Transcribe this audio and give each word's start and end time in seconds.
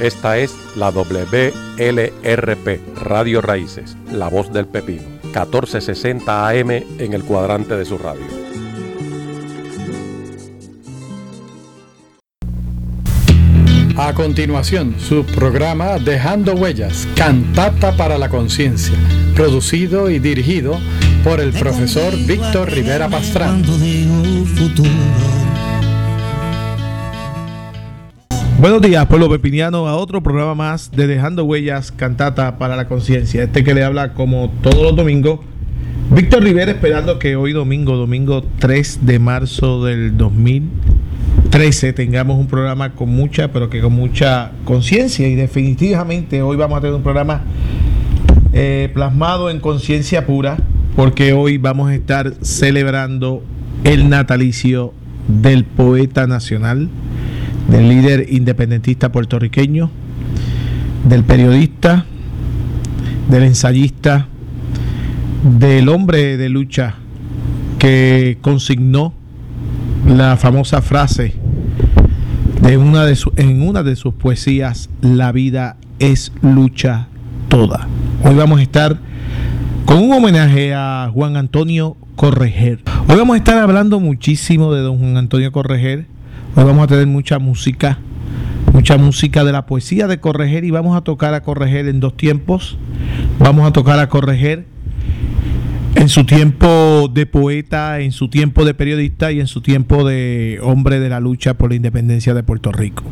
Esta 0.00 0.38
es 0.38 0.56
la 0.76 0.90
WLRP, 0.90 2.80
Radio 2.96 3.42
Raíces, 3.42 3.98
La 4.10 4.28
Voz 4.28 4.50
del 4.50 4.66
Pepino, 4.66 5.02
1460 5.24 6.48
AM 6.48 6.70
en 6.70 7.12
el 7.12 7.22
cuadrante 7.22 7.76
de 7.76 7.84
su 7.84 7.98
radio. 7.98 8.22
A 13.98 14.14
continuación, 14.14 14.94
su 14.98 15.26
programa 15.26 15.98
Dejando 15.98 16.54
Huellas, 16.54 17.06
Cantata 17.14 17.94
para 17.94 18.16
la 18.16 18.30
Conciencia, 18.30 18.96
producido 19.34 20.08
y 20.08 20.18
dirigido 20.18 20.80
por 21.22 21.40
el 21.40 21.52
profesor 21.52 22.16
Víctor 22.26 22.70
Rivera 22.70 23.10
Pastrán. 23.10 23.62
Buenos 28.60 28.82
días, 28.82 29.06
pueblo 29.06 29.30
pepiniano, 29.30 29.88
a 29.88 29.96
otro 29.96 30.22
programa 30.22 30.54
más 30.54 30.90
de 30.90 31.06
Dejando 31.06 31.44
Huellas, 31.46 31.90
Cantata 31.90 32.58
para 32.58 32.76
la 32.76 32.88
Conciencia. 32.88 33.44
Este 33.44 33.64
que 33.64 33.72
le 33.72 33.82
habla 33.82 34.12
como 34.12 34.52
todos 34.60 34.82
los 34.82 34.94
domingos, 34.94 35.40
Víctor 36.10 36.42
Rivera, 36.42 36.70
esperando 36.70 37.18
que 37.18 37.36
hoy 37.36 37.54
domingo, 37.54 37.96
domingo 37.96 38.44
3 38.58 39.06
de 39.06 39.18
marzo 39.18 39.82
del 39.86 40.14
2013, 40.14 41.94
tengamos 41.94 42.38
un 42.38 42.48
programa 42.48 42.92
con 42.94 43.08
mucha, 43.08 43.50
pero 43.50 43.70
que 43.70 43.80
con 43.80 43.94
mucha 43.94 44.52
conciencia. 44.66 45.26
Y 45.26 45.36
definitivamente 45.36 46.42
hoy 46.42 46.58
vamos 46.58 46.76
a 46.76 46.80
tener 46.82 46.94
un 46.94 47.02
programa 47.02 47.40
eh, 48.52 48.90
plasmado 48.92 49.48
en 49.48 49.60
conciencia 49.60 50.26
pura, 50.26 50.58
porque 50.96 51.32
hoy 51.32 51.56
vamos 51.56 51.88
a 51.88 51.94
estar 51.94 52.34
celebrando 52.42 53.42
el 53.84 54.10
natalicio 54.10 54.92
del 55.28 55.64
poeta 55.64 56.26
nacional 56.26 56.90
del 57.70 57.88
líder 57.88 58.26
independentista 58.30 59.12
puertorriqueño, 59.12 59.90
del 61.08 61.24
periodista, 61.24 62.04
del 63.28 63.44
ensayista, 63.44 64.26
del 65.58 65.88
hombre 65.88 66.36
de 66.36 66.48
lucha 66.48 66.96
que 67.78 68.38
consignó 68.40 69.14
la 70.06 70.36
famosa 70.36 70.82
frase 70.82 71.34
de 72.60 72.76
una 72.76 73.06
de 73.06 73.16
en 73.36 73.62
una 73.66 73.82
de 73.82 73.96
sus 73.96 74.14
poesías, 74.14 74.90
La 75.00 75.32
vida 75.32 75.76
es 75.98 76.32
lucha 76.42 77.08
toda. 77.48 77.86
Hoy 78.24 78.34
vamos 78.34 78.60
a 78.60 78.62
estar 78.62 78.98
con 79.86 79.98
un 79.98 80.12
homenaje 80.12 80.74
a 80.74 81.10
Juan 81.12 81.36
Antonio 81.36 81.96
Correger. 82.16 82.80
Hoy 83.08 83.16
vamos 83.16 83.34
a 83.34 83.38
estar 83.38 83.58
hablando 83.58 84.00
muchísimo 84.00 84.74
de 84.74 84.82
don 84.82 84.98
Juan 84.98 85.16
Antonio 85.16 85.52
Correger 85.52 86.06
Hoy 86.56 86.64
vamos 86.64 86.82
a 86.82 86.86
tener 86.88 87.06
mucha 87.06 87.38
música, 87.38 87.98
mucha 88.72 88.98
música 88.98 89.44
de 89.44 89.52
la 89.52 89.66
poesía 89.66 90.08
de 90.08 90.18
Correger 90.18 90.64
y 90.64 90.72
vamos 90.72 90.96
a 90.96 91.02
tocar 91.02 91.32
a 91.32 91.42
Correger 91.44 91.86
en 91.86 92.00
dos 92.00 92.16
tiempos. 92.16 92.76
Vamos 93.38 93.68
a 93.68 93.72
tocar 93.72 94.00
a 94.00 94.08
Correger 94.08 94.66
en 95.94 96.08
su 96.08 96.24
tiempo 96.24 97.08
de 97.12 97.24
poeta, 97.26 98.00
en 98.00 98.10
su 98.10 98.28
tiempo 98.28 98.64
de 98.64 98.74
periodista 98.74 99.30
y 99.30 99.38
en 99.38 99.46
su 99.46 99.60
tiempo 99.60 100.02
de 100.02 100.58
hombre 100.60 100.98
de 100.98 101.08
la 101.08 101.20
lucha 101.20 101.54
por 101.54 101.70
la 101.70 101.76
independencia 101.76 102.34
de 102.34 102.42
Puerto 102.42 102.72
Rico. 102.72 103.04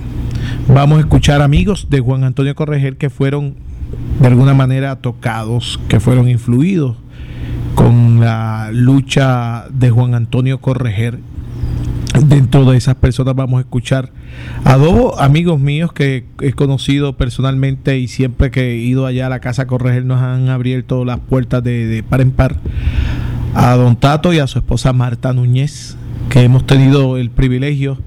Vamos 0.67 0.99
a 0.99 1.01
escuchar 1.03 1.41
amigos 1.41 1.87
de 1.91 2.01
Juan 2.01 2.25
Antonio 2.25 2.57
Correger 2.57 2.97
que 2.97 3.09
fueron 3.09 3.55
de 4.21 4.27
alguna 4.27 4.55
manera 4.55 4.97
tocados, 4.97 5.79
que 5.89 6.01
fueron 6.01 6.29
influidos 6.29 6.97
con 7.77 8.19
la 8.19 8.71
lucha 8.73 9.67
de 9.71 9.91
Juan 9.91 10.15
Antonio 10.15 10.61
Correger 10.61 11.21
Dentro 12.15 12.65
de 12.65 12.77
esas 12.77 12.95
personas 12.97 13.35
vamos 13.35 13.59
a 13.59 13.61
escuchar 13.61 14.11
a 14.65 14.77
dos 14.77 15.21
amigos 15.21 15.61
míos 15.61 15.93
que 15.93 16.25
he 16.41 16.53
conocido 16.53 17.17
personalmente 17.17 17.99
y 17.99 18.09
siempre 18.09 18.51
que 18.51 18.73
he 18.73 18.77
ido 18.77 19.07
allá 19.07 19.27
a 19.27 19.29
la 19.29 19.41
casa 19.41 19.67
a 19.71 20.01
nos 20.01 20.23
han 20.23 20.49
abierto 20.49 21.05
las 21.05 21.21
puertas 21.21 21.63
de, 21.63 22.03
par 22.09 22.21
en 22.21 22.31
par. 22.31 22.57
A 23.55 23.75
don 23.77 23.97
Tato 23.97 24.33
y 24.33 24.39
a 24.39 24.47
su 24.47 24.59
esposa 24.59 24.93
Marta 24.93 25.33
Núñez, 25.33 25.97
que 26.31 26.43
hemos 26.43 26.67
tenido 26.67 27.19
el 27.19 27.31
privilegio 27.31 27.99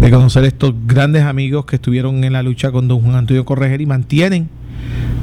de 0.00 0.10
conocer 0.10 0.44
estos 0.44 0.74
grandes 0.86 1.22
amigos 1.22 1.66
que 1.66 1.76
estuvieron 1.76 2.24
en 2.24 2.32
la 2.32 2.42
lucha 2.42 2.72
con 2.72 2.88
don 2.88 3.00
Juan 3.00 3.16
Antonio 3.16 3.44
Correger 3.44 3.80
y 3.80 3.86
mantienen 3.86 4.48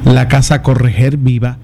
la 0.04 0.28
casa 0.28 0.62
Correger 0.62 1.16
viva 1.16 1.58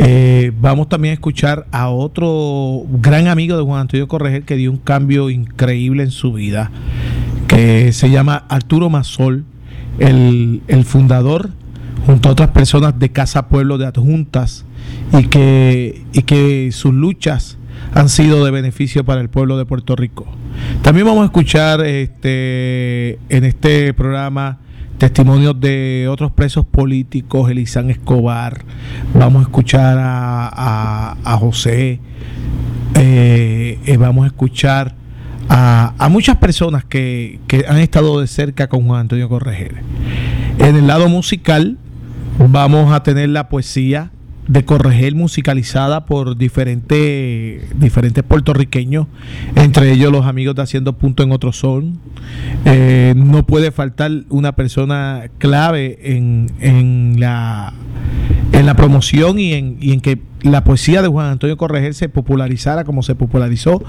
eh, 0.06 0.52
vamos 0.60 0.88
también 0.88 1.12
a 1.12 1.14
escuchar 1.14 1.66
a 1.72 1.90
otro 1.90 2.84
gran 2.90 3.28
amigo 3.28 3.56
de 3.56 3.62
Juan 3.62 3.82
Antonio 3.82 4.08
Correger 4.08 4.44
que 4.44 4.56
dio 4.56 4.70
un 4.70 4.78
cambio 4.78 5.30
increíble 5.30 6.02
en 6.02 6.10
su 6.10 6.32
vida, 6.32 6.70
que 7.48 7.92
se 7.92 8.10
llama 8.10 8.44
Arturo 8.48 8.88
Mazol, 8.88 9.44
el, 9.98 10.62
fundador, 10.84 11.50
junto 12.06 12.28
a 12.28 12.32
otras 12.32 12.50
personas 12.50 12.98
de 12.98 13.10
Casa 13.10 13.48
Pueblo 13.48 13.76
de 13.76 13.86
Adjuntas, 13.86 14.64
y 15.18 15.24
que, 15.24 16.02
y 16.12 16.22
que 16.22 16.70
sus 16.72 16.94
luchas 16.94 17.58
han 17.92 18.08
sido 18.08 18.44
de 18.44 18.50
beneficio 18.50 19.04
para 19.04 19.20
el 19.20 19.28
pueblo 19.28 19.58
de 19.58 19.66
Puerto 19.66 19.96
Rico. 19.96 20.26
También 20.82 21.06
vamos 21.06 21.22
a 21.22 21.26
escuchar 21.26 21.84
este, 21.84 23.18
en 23.28 23.44
este 23.44 23.92
programa 23.92 24.58
testimonios 25.00 25.58
de 25.58 26.08
otros 26.10 26.30
presos 26.30 26.66
políticos, 26.66 27.50
Elizán 27.50 27.88
Escobar, 27.88 28.64
vamos 29.14 29.40
a 29.40 29.42
escuchar 29.44 29.96
a, 29.98 31.36
José, 31.40 32.00
eh, 32.96 33.78
eh, 33.86 33.96
vamos 33.96 34.24
a 34.24 34.26
escuchar 34.26 34.94
a, 35.48 36.06
muchas 36.10 36.36
personas 36.36 36.84
que, 36.84 37.40
que, 37.46 37.64
han 37.66 37.78
estado 37.78 38.20
de 38.20 38.26
cerca 38.26 38.68
con 38.68 38.86
Juan 38.86 39.00
Antonio 39.00 39.30
Correger. 39.30 39.76
En 40.58 40.76
el 40.76 40.86
lado 40.86 41.08
musical 41.08 41.78
vamos 42.38 42.92
a 42.92 43.02
tener 43.02 43.30
la 43.30 43.48
poesía 43.48 44.10
de 44.50 44.64
Corregel 44.64 45.14
musicalizada 45.14 46.06
por 46.06 46.36
diferentes 46.36 47.62
diferentes 47.78 48.24
puertorriqueños, 48.24 49.06
entre 49.54 49.92
ellos 49.92 50.10
los 50.10 50.26
amigos 50.26 50.56
de 50.56 50.62
Haciendo 50.62 50.98
Punto 50.98 51.22
en 51.22 51.30
Otro 51.30 51.52
Sol. 51.52 51.92
Eh, 52.64 53.14
no 53.16 53.46
puede 53.46 53.70
faltar 53.70 54.10
una 54.28 54.56
persona 54.56 55.30
clave 55.38 56.00
en, 56.02 56.50
en, 56.58 57.20
la, 57.20 57.72
en 58.52 58.66
la 58.66 58.74
promoción 58.74 59.38
y 59.38 59.52
en, 59.52 59.76
y 59.80 59.92
en 59.92 60.00
que 60.00 60.18
la 60.42 60.64
poesía 60.64 61.00
de 61.00 61.06
Juan 61.06 61.30
Antonio 61.30 61.56
Corregel 61.56 61.94
se 61.94 62.08
popularizara 62.08 62.82
como 62.82 63.04
se 63.04 63.14
popularizó. 63.14 63.84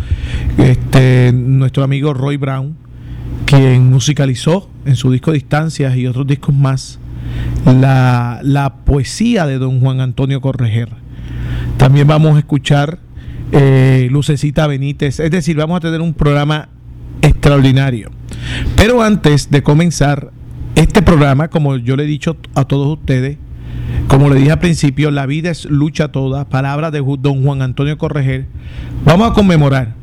Este, 0.59 1.31
nuestro 1.33 1.83
amigo 1.83 2.13
Roy 2.13 2.37
Brown, 2.37 2.75
quien 3.47 3.89
musicalizó 3.89 4.69
en 4.85 4.95
su 4.95 5.11
disco 5.11 5.31
Distancias 5.31 5.97
y 5.97 6.05
otros 6.05 6.27
discos 6.27 6.53
más 6.53 7.00
la, 7.65 8.39
la 8.43 8.75
poesía 8.75 9.45
de 9.45 9.57
don 9.57 9.79
Juan 9.79 10.01
Antonio 10.01 10.41
Correger. 10.41 10.89
También 11.77 12.07
vamos 12.07 12.35
a 12.35 12.39
escuchar 12.39 12.99
eh, 13.51 14.07
Lucecita 14.11 14.67
Benítez, 14.67 15.19
es 15.19 15.31
decir, 15.31 15.57
vamos 15.57 15.77
a 15.77 15.79
tener 15.81 16.01
un 16.01 16.13
programa 16.13 16.69
extraordinario. 17.21 18.11
Pero 18.75 19.01
antes 19.01 19.49
de 19.49 19.61
comenzar 19.61 20.31
este 20.75 21.01
programa, 21.01 21.49
como 21.49 21.77
yo 21.77 21.95
le 21.95 22.03
he 22.03 22.07
dicho 22.07 22.37
a 22.55 22.65
todos 22.65 22.99
ustedes, 22.99 23.37
como 24.07 24.29
le 24.29 24.35
dije 24.35 24.51
al 24.51 24.59
principio, 24.59 25.11
la 25.11 25.25
vida 25.25 25.49
es 25.49 25.65
lucha 25.65 26.09
toda, 26.11 26.47
palabra 26.47 26.91
de 26.91 27.03
don 27.19 27.43
Juan 27.43 27.61
Antonio 27.61 27.97
Correger, 27.97 28.45
vamos 29.05 29.31
a 29.31 29.33
conmemorar 29.33 29.95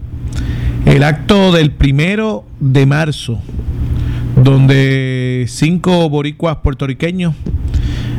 el 0.85 1.03
acto 1.03 1.53
del 1.53 1.73
primero 1.73 2.45
de 2.61 2.87
marzo 2.87 3.41
donde 4.43 5.18
cinco 5.47 6.09
boricuas 6.09 6.57
puertorriqueños 6.57 7.35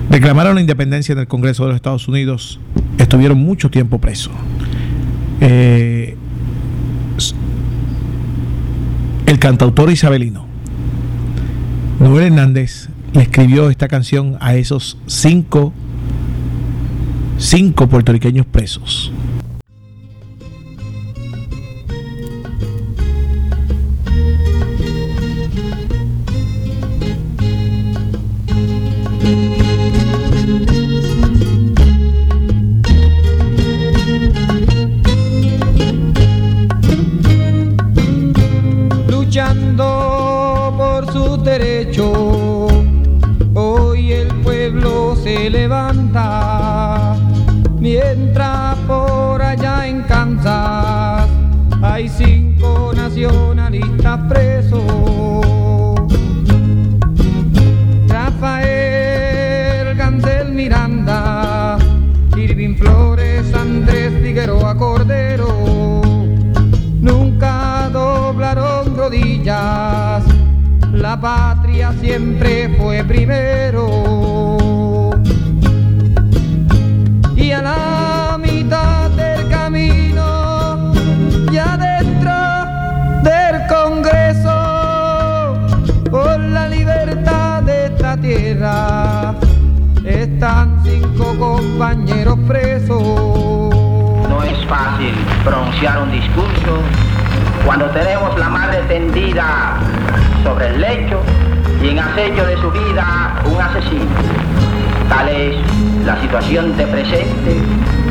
reclamaron 0.09 0.55
la 0.55 0.61
independencia 0.61 1.13
en 1.13 1.19
el 1.19 1.27
Congreso 1.27 1.63
de 1.63 1.69
los 1.69 1.75
Estados 1.75 2.07
Unidos, 2.07 2.59
estuvieron 2.97 3.37
mucho 3.37 3.69
tiempo 3.69 3.99
presos. 3.99 4.33
Eh, 5.41 6.15
el 9.25 9.39
cantautor 9.39 9.91
isabelino 9.91 10.49
Noel 11.99 12.27
Hernández 12.27 12.89
le 13.13 13.23
escribió 13.23 13.69
esta 13.69 13.89
canción 13.89 14.37
a 14.39 14.55
esos 14.55 14.97
cinco, 15.05 15.73
cinco 17.37 17.87
puertorriqueños 17.87 18.45
presos. 18.45 19.11
Siempre 71.93 72.69
fue 72.77 73.03
primero. 73.03 75.09
Y 77.35 77.51
a 77.51 77.61
la 77.61 78.37
mitad 78.39 79.09
del 79.11 79.47
camino, 79.49 80.93
ya 81.51 81.77
dentro 81.77 82.31
del 83.23 83.67
Congreso, 83.67 85.57
por 86.09 86.39
la 86.39 86.67
libertad 86.67 87.61
de 87.63 87.85
esta 87.85 88.17
tierra, 88.17 89.35
están 90.05 90.81
cinco 90.83 91.35
compañeros 91.37 92.37
presos. 92.47 93.03
No 94.29 94.43
es 94.43 94.65
fácil 94.65 95.13
pronunciar 95.43 96.01
un 96.03 96.11
discurso 96.11 96.81
cuando 97.65 97.89
tenemos 97.91 98.37
la 98.37 98.49
madre 98.49 98.81
tendida 98.87 99.79
sobre 100.43 100.67
el 100.67 100.81
lecho 100.81 101.21
y 101.81 101.89
en 101.89 101.99
acecho 101.99 102.45
de 102.45 102.57
su 102.57 102.71
vida 102.71 103.41
un 103.45 103.61
asesino. 103.61 104.05
Tal 105.07 105.29
es 105.29 105.55
la 106.05 106.19
situación 106.21 106.75
de 106.77 106.85
presente 106.87 107.61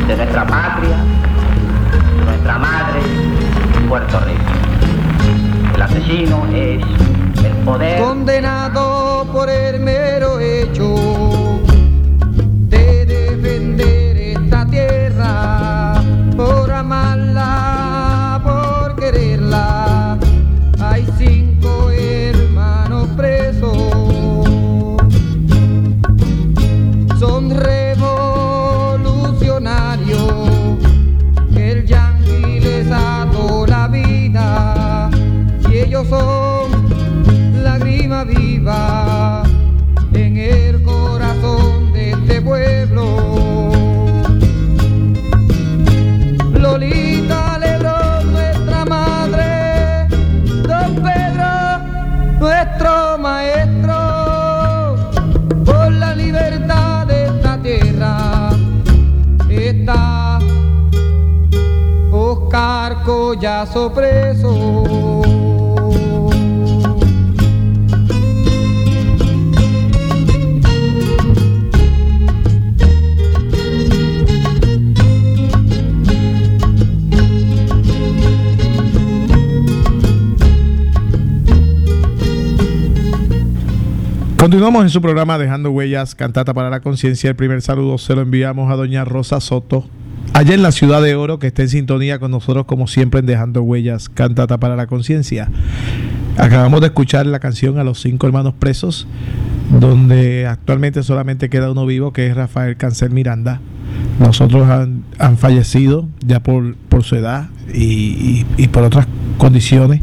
de 0.07 0.17
nuestra 0.17 0.45
patria, 0.45 0.97
nuestra 2.25 2.57
madre, 2.57 2.99
Puerto 3.87 4.19
Rico. 4.21 5.75
El 5.75 5.81
asesino 5.81 6.45
es 6.53 6.83
el 7.43 7.51
poder. 7.63 8.01
Condenado 8.01 9.25
por 9.31 9.49
el 9.49 9.79
mero 9.79 10.39
hecho 10.39 11.38
Preso. 63.93 64.89
Continuamos 84.39 84.83
en 84.83 84.89
su 84.89 85.01
programa 85.01 85.37
Dejando 85.37 85.69
Huellas, 85.69 86.15
Cantata 86.15 86.53
para 86.53 86.69
la 86.69 86.79
Conciencia. 86.79 87.29
El 87.29 87.35
primer 87.35 87.61
saludo 87.61 87.97
se 87.97 88.15
lo 88.15 88.21
enviamos 88.21 88.71
a 88.71 88.75
doña 88.75 89.03
Rosa 89.03 89.41
Soto, 89.41 89.85
allá 90.33 90.53
en 90.53 90.61
la 90.61 90.71
ciudad 90.71 91.01
de 91.01 91.15
Oro, 91.15 91.39
que 91.39 91.47
está 91.47 91.63
en 91.63 91.69
sintonía 91.69 92.19
con 92.19 92.31
nosotros 92.31 92.65
como 92.65 92.87
siempre 92.87 93.19
en 93.19 93.25
Dejando 93.25 93.61
Huellas, 93.61 94.09
Cantata 94.09 94.59
para 94.59 94.75
la 94.75 94.87
Conciencia. 94.87 95.49
Acabamos 96.37 96.81
de 96.81 96.87
escuchar 96.87 97.25
la 97.25 97.39
canción 97.39 97.79
a 97.79 97.83
los 97.83 98.01
cinco 98.01 98.27
hermanos 98.27 98.53
presos, 98.57 99.07
donde 99.79 100.47
actualmente 100.47 101.03
solamente 101.03 101.49
queda 101.49 101.71
uno 101.71 101.85
vivo, 101.85 102.13
que 102.13 102.27
es 102.27 102.35
Rafael 102.35 102.77
Cancel 102.77 103.11
Miranda. 103.11 103.59
Los 104.19 104.41
otros 104.41 104.69
han, 104.69 105.37
fallecido 105.37 106.07
ya 106.25 106.41
por, 106.41 106.75
su 107.01 107.15
edad 107.15 107.49
y 107.73 108.43
por 108.71 108.83
otras 108.83 109.07
condiciones. 109.37 110.01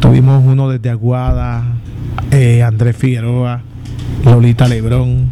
Tuvimos 0.00 0.44
uno 0.44 0.68
desde 0.68 0.90
Aguada, 0.90 1.64
eh, 2.30 2.62
Andrés 2.62 2.96
Figueroa, 2.96 3.62
Lolita 4.24 4.68
Lebrón, 4.68 5.30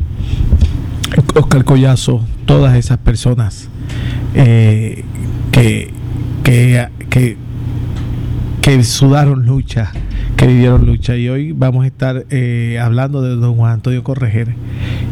Oscar 1.35 1.65
Collazo, 1.65 2.25
todas 2.47 2.77
esas 2.77 2.99
personas 2.99 3.69
eh, 4.35 5.05
que, 5.53 5.93
que, 6.43 6.89
que, 7.11 7.37
que 8.61 8.85
sudaron 8.85 9.47
lucha, 9.47 9.93
que 10.37 10.47
vivieron 10.47 10.87
lucha. 10.87 11.17
Y 11.17 11.29
hoy 11.29 11.53
vamos 11.53 11.85
a 11.85 11.87
estar 11.87 12.27
eh, 12.31 12.79
hablando 12.83 13.23
de 13.23 13.37
don 13.37 13.57
Juan 13.57 13.73
Antonio 13.73 14.03
Correger 14.03 14.55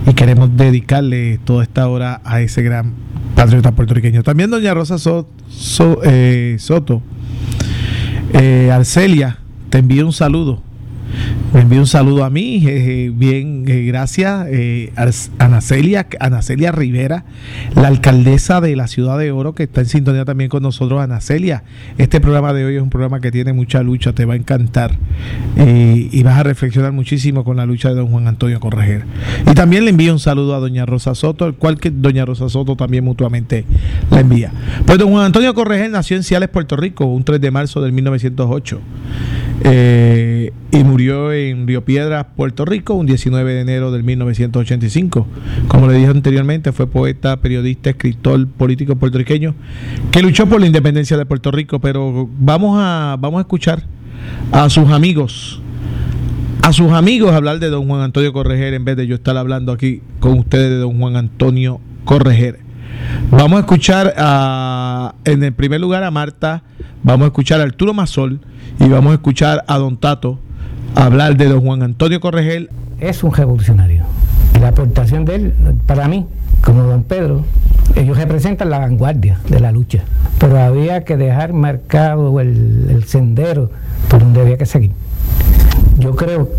y 0.07 0.15
queremos 0.15 0.57
dedicarle 0.57 1.39
toda 1.45 1.63
esta 1.63 1.89
hora 1.89 2.21
a 2.25 2.41
ese 2.41 2.63
gran 2.63 2.95
patriota 3.35 3.73
puertorriqueño. 3.73 4.23
También 4.23 4.51
doña 4.51 4.75
Rosa 4.75 4.97
eh, 6.05 6.57
Soto, 6.59 7.03
Arcelia, 8.71 9.39
te 9.71 9.79
envío 9.79 10.07
un 10.07 10.13
saludo. 10.13 10.63
Envío 11.54 11.81
un 11.81 11.87
saludo 11.87 12.25
a 12.25 12.31
mí, 12.31 12.66
eh, 12.66 12.70
eh, 13.06 13.12
bien, 13.14 13.64
eh, 13.69 13.82
gracias. 13.84 14.46
eh, 14.50 14.90
Ars- 14.96 15.31
Anacelia, 15.38 16.06
Anacelia 16.19 16.72
Rivera, 16.72 17.26
la 17.76 17.88
alcaldesa 17.88 18.62
de 18.62 18.75
la 18.75 18.87
ciudad 18.88 19.19
de 19.19 19.32
Oro, 19.32 19.54
que 19.54 19.64
está 19.64 19.82
en 19.82 19.87
sintonía 19.87 20.25
también 20.25 20.49
con 20.49 20.62
nosotros, 20.62 21.02
Anacelia. 21.02 21.62
Este 21.99 22.20
programa 22.22 22.54
de 22.54 22.64
hoy 22.64 22.76
es 22.76 22.82
un 22.82 22.88
programa 22.88 23.20
que 23.20 23.31
tiene 23.31 23.52
mucha 23.52 23.82
lucha, 23.82 24.14
te 24.14 24.25
va 24.25 24.32
a 24.32 24.37
encantar. 24.37 24.96
y 25.56 26.22
vas 26.22 26.38
a 26.38 26.43
reflexionar 26.43 26.93
muchísimo 26.93 27.44
con 27.44 27.56
la 27.58 27.66
lucha 27.66 27.90
de 27.90 27.97
don 27.97 28.09
Juan 28.09 28.26
Antonio 28.28 28.59
Correger. 28.59 29.04
Y 29.50 29.54
también 29.54 29.85
le 29.85 29.90
envío 29.90 30.12
un 30.12 30.18
saludo 30.18 30.54
a 30.54 30.59
doña 30.59 30.87
Rosa 30.87 31.14
Soto, 31.14 31.47
el 31.47 31.54
cual 31.54 31.78
que 31.78 31.90
doña 31.90 32.25
Rosa 32.25 32.49
Soto 32.49 32.76
también 32.76 33.04
mutuamente 33.04 33.64
la 34.11 34.21
envía. 34.21 34.50
Pues 34.87 34.99
don 34.99 35.11
Juan 35.11 35.26
Antonio 35.26 35.52
Correger 35.54 35.90
nació 35.90 36.16
en 36.16 36.23
Ciales, 36.23 36.49
Puerto 36.49 36.76
Rico, 36.76 37.04
un 37.04 37.25
3 37.25 37.40
de 37.40 37.50
marzo 37.50 37.80
del 37.82 37.92
1908. 37.92 38.80
Eh, 39.64 40.52
y 40.73 40.85
murió 40.85 41.33
en 41.33 41.66
Río 41.66 41.85
Piedras, 41.85 42.26
Puerto 42.37 42.64
Rico, 42.64 42.95
un 42.95 43.07
19 43.07 43.54
de 43.54 43.61
enero 43.61 43.92
del 43.92 44.02
1985. 44.02 45.26
Como 45.69 45.87
le 45.87 45.99
dije 45.99 46.09
anteriormente, 46.09 46.73
fue 46.73 46.87
poeta, 46.87 47.37
periodista, 47.37 47.90
escritor, 47.90 48.49
político 48.49 48.97
puertorriqueño 48.97 49.54
que 50.11 50.23
luchó 50.23 50.47
por 50.47 50.61
la 50.61 50.66
independencia 50.66 51.16
de 51.16 51.26
Puerto 51.26 51.50
Rico. 51.50 51.78
Pero 51.81 52.28
vamos 52.38 52.78
a, 52.81 53.16
vamos 53.21 53.38
a 53.38 53.42
escuchar 53.42 53.85
a 54.50 54.69
sus 54.69 54.90
amigos, 54.90 55.61
a 56.62 56.73
sus 56.73 56.90
amigos 56.92 57.33
hablar 57.33 57.59
de 57.61 57.69
don 57.69 57.87
Juan 57.87 58.00
Antonio 58.00 58.33
Correger 58.33 58.75
en 58.75 58.85
vez 58.85 58.97
de 58.97 59.07
yo 59.07 59.14
estar 59.14 59.37
hablando 59.37 59.73
aquí 59.73 60.00
con 60.19 60.38
ustedes 60.38 60.71
de 60.71 60.76
don 60.76 60.99
Juan 60.99 61.16
Antonio 61.16 61.81
Correger. 62.04 62.62
Vamos 63.30 63.58
a 63.58 63.61
escuchar 63.61 64.14
a, 64.16 65.14
en 65.25 65.42
el 65.42 65.52
primer 65.52 65.80
lugar 65.80 66.04
a 66.04 66.11
Marta, 66.11 66.62
vamos 67.02 67.25
a 67.25 67.26
escuchar 67.28 67.61
a 67.61 67.64
Arturo 67.64 67.94
Mazol 67.94 68.40
y 68.78 68.88
vamos 68.88 69.12
a 69.12 69.14
escuchar 69.14 69.64
a 69.66 69.78
Don 69.78 69.96
Tato 69.96 70.38
hablar 70.94 71.37
de 71.37 71.46
don 71.46 71.61
Juan 71.61 71.82
Antonio 71.82 72.20
Corregel. 72.20 72.70
es 73.00 73.22
un 73.22 73.32
revolucionario. 73.32 74.04
La 74.61 74.68
aportación 74.68 75.25
de 75.25 75.34
él, 75.34 75.54
para 75.87 76.08
mí, 76.08 76.26
como 76.62 76.82
don 76.82 77.02
Pedro, 77.04 77.44
ellos 77.96 78.16
representan 78.16 78.70
la 78.70 78.78
vanguardia 78.78 79.38
de 79.49 79.61
la 79.61 79.72
lucha, 79.72 80.04
pero 80.38 80.61
había 80.61 81.04
que 81.04 81.16
dejar 81.16 81.52
marcado 81.52 82.38
el, 82.40 83.04
sendero 83.06 83.70
por 84.08 84.20
donde 84.20 84.40
había 84.40 84.58
que 84.58 84.66
seguir. 84.66 84.92
Yo 85.99 86.14
creo 86.14 86.50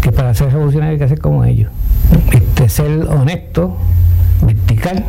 que 0.00 0.12
para 0.12 0.34
ser 0.34 0.52
revolucionario 0.52 0.94
hay 0.94 0.98
que 0.98 1.08
ser 1.08 1.20
como 1.20 1.44
ellos, 1.44 1.70
este, 2.32 2.68
ser 2.68 2.90
honesto, 3.08 3.76
vertical, 4.42 5.04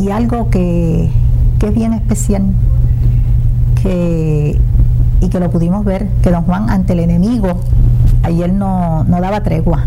y 0.00 0.10
algo 0.10 0.50
que, 0.50 1.10
que 1.58 1.68
es 1.68 1.74
bien 1.74 1.92
especial 1.92 2.42
que, 3.82 4.58
y 5.20 5.28
que 5.28 5.40
lo 5.40 5.50
pudimos 5.50 5.84
ver, 5.84 6.08
que 6.22 6.30
don 6.30 6.44
Juan 6.44 6.70
ante 6.70 6.92
el 6.92 7.00
enemigo 7.00 7.60
ayer 8.22 8.52
no, 8.52 9.04
no 9.04 9.20
daba 9.20 9.42
tregua, 9.42 9.86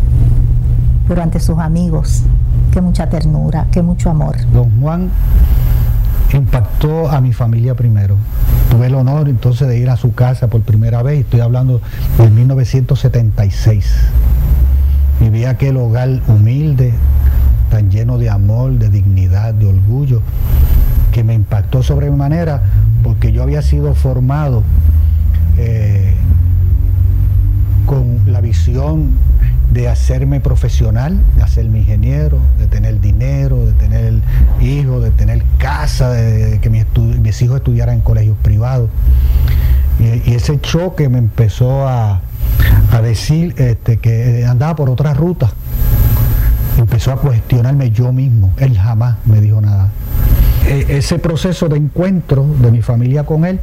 pero 1.07 1.21
ante 1.21 1.39
sus 1.39 1.59
amigos, 1.59 2.23
que 2.71 2.81
mucha 2.81 3.09
ternura, 3.09 3.67
que 3.71 3.81
mucho 3.81 4.09
amor. 4.09 4.35
Don 4.53 4.69
Juan 4.81 5.09
impactó 6.33 7.09
a 7.09 7.19
mi 7.21 7.33
familia 7.33 7.75
primero. 7.75 8.15
Tuve 8.69 8.87
el 8.87 8.95
honor 8.95 9.27
entonces 9.27 9.67
de 9.67 9.77
ir 9.77 9.89
a 9.89 9.97
su 9.97 10.13
casa 10.13 10.47
por 10.47 10.61
primera 10.61 11.03
vez, 11.03 11.21
estoy 11.21 11.41
hablando 11.41 11.81
de 12.17 12.29
1976. 12.29 13.93
Viví 15.19 15.45
aquel 15.45 15.77
hogar 15.77 16.21
humilde, 16.27 16.93
tan 17.71 17.89
lleno 17.89 18.19
de 18.19 18.29
amor, 18.29 18.73
de 18.73 18.89
dignidad, 18.89 19.55
de 19.55 19.65
orgullo, 19.65 20.21
que 21.11 21.23
me 21.23 21.33
impactó 21.33 21.81
sobremanera 21.81 22.61
porque 23.03 23.31
yo 23.31 23.41
había 23.41 23.63
sido 23.63 23.95
formado 23.95 24.61
eh, 25.57 26.13
ilusión 28.51 29.11
de 29.71 29.87
hacerme 29.87 30.41
profesional, 30.41 31.17
de 31.37 31.43
hacerme 31.43 31.79
ingeniero, 31.79 32.39
de 32.59 32.67
tener 32.67 32.99
dinero, 32.99 33.65
de 33.65 33.71
tener 33.71 34.13
hijos, 34.59 35.01
de 35.01 35.11
tener 35.11 35.41
casa, 35.57 36.11
de, 36.11 36.59
que 36.59 36.69
mis, 36.69 37.41
hijos 37.41 37.57
estudiaran 37.57 37.95
en 37.95 38.01
colegios 38.01 38.35
privados. 38.41 38.89
Y, 39.99 40.33
ese 40.33 40.59
choque 40.59 41.07
me 41.07 41.19
empezó 41.19 41.87
a, 41.87 42.21
decir 43.01 43.55
este, 43.57 43.97
que 43.97 44.45
andaba 44.45 44.75
por 44.75 44.89
otra 44.89 45.13
ruta. 45.13 45.49
Empezó 46.81 47.11
a 47.11 47.17
cuestionarme 47.17 47.91
yo 47.91 48.11
mismo. 48.11 48.51
Él 48.57 48.77
jamás 48.77 49.17
me 49.25 49.39
dijo 49.39 49.61
nada. 49.61 49.89
E, 50.65 50.97
ese 50.97 51.19
proceso 51.19 51.69
de 51.69 51.77
encuentro 51.77 52.45
de 52.59 52.71
mi 52.71 52.81
familia 52.81 53.23
con 53.23 53.45
él, 53.45 53.59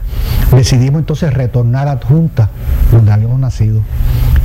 decidimos 0.54 1.00
entonces 1.00 1.34
retornar 1.34 1.88
a 1.88 1.98
Junta, 1.98 2.50
donde 2.92 3.12
habíamos 3.12 3.40
nacido, 3.40 3.82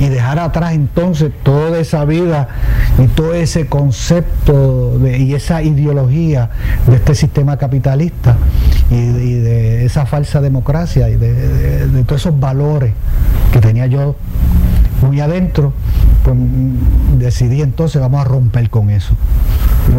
y 0.00 0.08
dejar 0.08 0.38
atrás 0.40 0.72
entonces 0.72 1.30
toda 1.42 1.78
esa 1.78 2.04
vida 2.04 2.48
y 3.02 3.06
todo 3.06 3.34
ese 3.34 3.66
concepto 3.66 5.00
y 5.06 5.34
esa 5.34 5.62
ideología 5.62 6.50
de 6.88 6.96
este 6.96 7.14
sistema 7.14 7.56
capitalista 7.56 8.36
y, 8.90 9.34
de 9.34 9.84
esa 9.84 10.04
falsa 10.04 10.40
democracia 10.40 11.08
y 11.10 11.16
de 11.16 12.04
todos 12.06 12.22
esos 12.22 12.38
valores 12.38 12.92
que 13.52 13.60
tenía 13.60 13.86
yo 13.86 14.16
muy 15.02 15.20
adentro, 15.20 15.72
pues 16.22 16.36
decidí 17.18 17.62
entonces 17.62 18.00
vamos 18.00 18.20
a 18.20 18.24
romper 18.24 18.70
con 18.70 18.90
eso. 18.90 19.14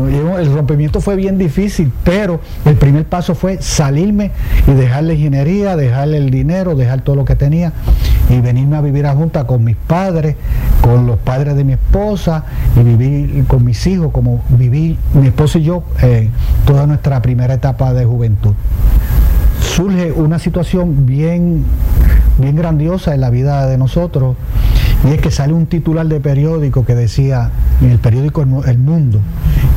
El 0.10 0.52
rompimiento 0.52 1.00
fue 1.00 1.16
bien 1.16 1.38
difícil, 1.38 1.92
pero 2.04 2.40
el 2.66 2.76
primer 2.76 3.06
paso 3.06 3.36
fue 3.36 3.62
salirme 3.62 4.32
y 4.68 4.72
dejar 4.72 5.04
la 5.04 5.14
ingeniería, 5.14 5.76
dejar 5.76 6.10
el 6.10 6.32
dinero, 6.32 6.76
dejar 6.76 7.02
todo 7.02 7.16
lo 7.16 7.24
que 7.24 7.36
tenía 7.36 7.72
y 8.30 8.42
venirme 8.42 8.78
a 8.78 8.82
vivir 8.82 9.06
a 9.06 9.14
junta 9.14 9.46
con 9.46 9.64
mis 9.64 9.76
padres, 9.76 10.36
con 10.82 11.06
los 11.06 11.20
padres 11.20 11.56
de 11.56 11.64
mi 11.64 11.74
esposa 11.74 12.46
y 12.76 12.84
vivir 12.84 13.46
con 13.46 13.64
mis 13.64 13.86
hijos, 13.86 14.12
como 14.12 14.44
viví 14.50 14.98
mi 15.14 15.28
esposo 15.28 15.60
y 15.60 15.64
yo 15.64 15.84
eh, 16.02 16.30
toda 16.66 16.88
nuestra 16.88 17.22
primera 17.22 17.54
etapa 17.54 17.94
de 17.94 18.06
juventud. 18.06 18.56
Surge 19.62 20.12
una 20.12 20.40
situación 20.40 21.06
bien, 21.06 21.64
bien 22.40 22.56
grandiosa 22.56 23.14
en 23.14 23.22
la 23.22 23.30
vida 23.30 23.68
de 23.68 23.78
nosotros 23.78 24.36
y 25.06 25.14
es 25.14 25.22
que 25.22 25.30
sale 25.30 25.54
un 25.54 25.68
titular 25.68 26.08
de 26.08 26.20
periódico 26.20 26.86
que 26.86 26.96
decía, 26.96 27.52
en 27.82 27.92
el 27.92 28.00
periódico 28.00 28.42
El 28.42 28.78
Mundo, 28.80 29.20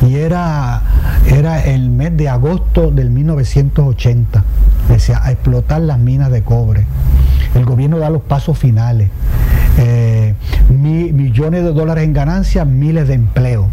y 0.07 0.15
era, 0.15 0.81
era 1.27 1.63
el 1.63 1.89
mes 1.89 2.17
de 2.17 2.29
agosto 2.29 2.91
del 2.91 3.11
1980, 3.11 4.43
decía, 4.89 5.21
a 5.23 5.31
explotar 5.31 5.81
las 5.81 5.99
minas 5.99 6.31
de 6.31 6.41
cobre. 6.41 6.85
El 7.53 7.65
gobierno 7.65 7.99
da 7.99 8.09
los 8.09 8.23
pasos 8.23 8.57
finales. 8.57 9.09
Eh, 9.77 10.33
millones 10.69 11.63
de 11.63 11.73
dólares 11.73 12.03
en 12.03 12.13
ganancias, 12.13 12.65
miles 12.65 13.07
de 13.07 13.13
empleos. 13.13 13.67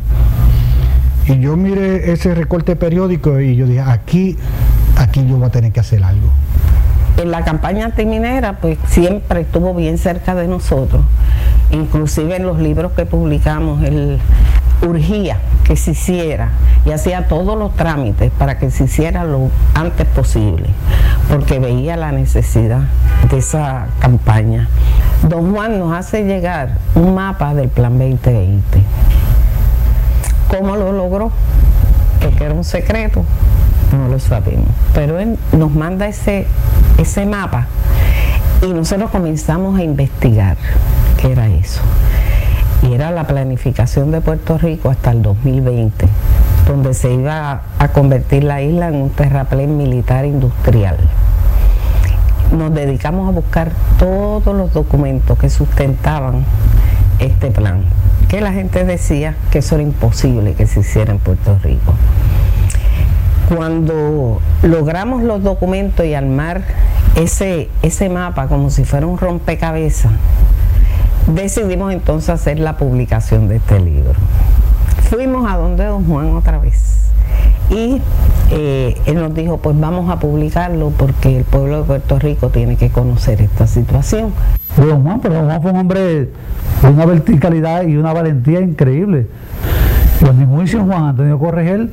Y 1.26 1.40
yo 1.40 1.56
miré 1.56 2.12
ese 2.12 2.34
recorte 2.34 2.76
periódico 2.76 3.40
y 3.40 3.56
yo 3.56 3.66
dije, 3.66 3.80
aquí, 3.80 4.36
aquí 4.96 5.26
yo 5.26 5.36
voy 5.38 5.48
a 5.48 5.50
tener 5.50 5.72
que 5.72 5.80
hacer 5.80 6.04
algo. 6.04 6.30
En 7.16 7.30
la 7.30 7.44
campaña 7.44 7.86
antiminera, 7.86 8.58
pues 8.60 8.78
siempre 8.88 9.40
estuvo 9.40 9.74
bien 9.74 9.98
cerca 9.98 10.34
de 10.34 10.48
nosotros 10.48 11.02
inclusive 11.70 12.36
en 12.36 12.46
los 12.46 12.58
libros 12.58 12.92
que 12.92 13.06
publicamos, 13.06 13.82
él 13.84 14.18
urgía 14.86 15.38
que 15.64 15.74
se 15.76 15.92
hiciera 15.92 16.50
y 16.84 16.92
hacía 16.92 17.26
todos 17.28 17.58
los 17.58 17.74
trámites 17.74 18.30
para 18.38 18.58
que 18.58 18.70
se 18.70 18.84
hiciera 18.84 19.24
lo 19.24 19.50
antes 19.74 20.06
posible, 20.08 20.66
porque 21.28 21.58
veía 21.58 21.96
la 21.96 22.12
necesidad 22.12 22.82
de 23.30 23.38
esa 23.38 23.88
campaña. 23.98 24.68
Don 25.28 25.52
Juan 25.52 25.78
nos 25.78 25.92
hace 25.96 26.24
llegar 26.24 26.78
un 26.94 27.14
mapa 27.14 27.54
del 27.54 27.68
Plan 27.68 27.98
2020. 27.98 28.82
¿Cómo 30.48 30.76
lo 30.76 30.92
logró? 30.92 31.32
Que 32.20 32.44
era 32.44 32.54
un 32.54 32.64
secreto, 32.64 33.24
no 33.92 34.08
lo 34.08 34.18
sabemos. 34.18 34.68
Pero 34.94 35.18
él 35.18 35.38
nos 35.52 35.72
manda 35.72 36.06
ese, 36.06 36.46
ese 36.98 37.26
mapa 37.26 37.66
y 38.62 38.72
nosotros 38.72 39.10
comenzamos 39.10 39.78
a 39.78 39.82
investigar 39.82 40.56
qué 41.20 41.32
era 41.32 41.46
eso. 41.48 41.80
Y 42.82 42.92
era 42.92 43.10
la 43.10 43.26
planificación 43.26 44.10
de 44.10 44.20
Puerto 44.20 44.58
Rico 44.58 44.90
hasta 44.90 45.10
el 45.10 45.22
2020, 45.22 46.06
donde 46.66 46.94
se 46.94 47.12
iba 47.12 47.62
a 47.78 47.88
convertir 47.88 48.44
la 48.44 48.62
isla 48.62 48.88
en 48.88 48.96
un 48.96 49.10
terraplén 49.10 49.76
militar 49.76 50.24
industrial. 50.24 50.96
Nos 52.56 52.72
dedicamos 52.74 53.28
a 53.28 53.32
buscar 53.32 53.72
todos 53.98 54.56
los 54.56 54.72
documentos 54.72 55.38
que 55.38 55.50
sustentaban 55.50 56.44
este 57.18 57.50
plan, 57.50 57.82
que 58.28 58.40
la 58.40 58.52
gente 58.52 58.84
decía 58.84 59.34
que 59.50 59.58
eso 59.58 59.74
era 59.76 59.82
imposible 59.82 60.54
que 60.54 60.66
se 60.66 60.80
hiciera 60.80 61.12
en 61.12 61.18
Puerto 61.18 61.58
Rico. 61.62 61.94
Cuando 63.48 64.40
logramos 64.62 65.22
los 65.22 65.42
documentos 65.42 66.04
y 66.04 66.14
armar 66.14 66.62
ese, 67.14 67.68
ese 67.82 68.08
mapa 68.08 68.48
como 68.48 68.70
si 68.70 68.84
fuera 68.84 69.06
un 69.06 69.18
rompecabezas, 69.18 70.12
decidimos 71.26 71.92
entonces 71.92 72.30
hacer 72.30 72.58
la 72.58 72.76
publicación 72.76 73.48
de 73.48 73.56
este 73.56 73.80
libro. 73.80 74.14
Fuimos 75.10 75.50
a 75.50 75.56
donde 75.56 75.84
don 75.84 76.04
Juan 76.06 76.34
otra 76.34 76.58
vez 76.58 76.96
y 77.70 78.00
eh, 78.50 78.96
él 79.06 79.16
nos 79.16 79.34
dijo, 79.34 79.58
pues 79.58 79.78
vamos 79.78 80.08
a 80.10 80.18
publicarlo 80.18 80.90
porque 80.90 81.36
el 81.36 81.44
pueblo 81.44 81.78
de 81.78 81.84
Puerto 81.84 82.18
Rico 82.18 82.50
tiene 82.50 82.76
que 82.76 82.90
conocer 82.90 83.40
esta 83.40 83.66
situación. 83.66 84.32
Don 84.76 85.02
Juan, 85.02 85.20
pero 85.20 85.34
don 85.34 85.46
Juan 85.46 85.62
fue 85.62 85.70
un 85.72 85.78
hombre 85.78 86.00
de 86.00 86.30
una 86.82 87.06
verticalidad 87.06 87.82
y 87.86 87.96
una 87.96 88.12
valentía 88.12 88.60
increíble. 88.60 89.26
En 90.20 90.38
mi 90.38 90.46
juicio, 90.46 90.82
Juan 90.84 91.04
Antonio 91.04 91.38
Corregel, 91.38 91.90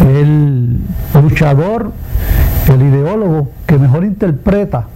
el 0.00 0.78
luchador, 1.20 1.92
el 2.72 2.82
ideólogo 2.82 3.50
que 3.66 3.78
mejor 3.78 4.04
interpreta 4.04 4.86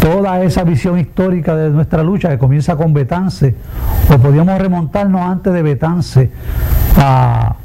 toda 0.00 0.42
esa 0.42 0.62
visión 0.62 0.98
histórica 0.98 1.56
de 1.56 1.70
nuestra 1.70 2.02
lucha 2.02 2.28
que 2.28 2.38
comienza 2.38 2.76
con 2.76 2.92
Betance, 2.92 3.54
o 4.14 4.18
podíamos 4.18 4.58
remontarnos 4.60 5.20
antes 5.20 5.52
de 5.52 5.62
Betance 5.62 6.30
a, 6.98 7.56